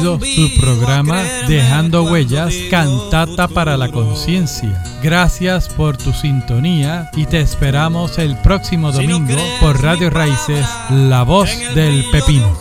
Su 0.00 0.60
programa 0.60 1.22
Dejando 1.46 2.04
Huellas, 2.04 2.54
Cantata 2.70 3.48
para 3.48 3.76
la 3.76 3.90
Conciencia. 3.90 4.82
Gracias 5.02 5.68
por 5.68 5.98
tu 5.98 6.12
sintonía 6.12 7.10
y 7.14 7.26
te 7.26 7.40
esperamos 7.40 8.18
el 8.18 8.36
próximo 8.38 8.92
domingo 8.92 9.36
por 9.60 9.82
Radio 9.82 10.08
Raíces, 10.08 10.66
La 10.90 11.22
Voz 11.22 11.50
del 11.74 12.04
Pepino. 12.10 12.56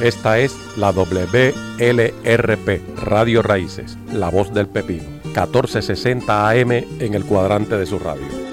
Esta 0.00 0.38
es 0.38 0.56
la 0.76 0.90
WLRP, 0.90 2.80
Radio 3.00 3.42
Raíces, 3.42 3.96
La 4.12 4.28
Voz 4.28 4.52
del 4.52 4.66
Pepino, 4.66 5.04
1460 5.24 6.48
AM 6.48 6.72
en 6.72 7.14
el 7.14 7.24
cuadrante 7.24 7.76
de 7.76 7.86
su 7.86 7.98
radio. 7.98 8.45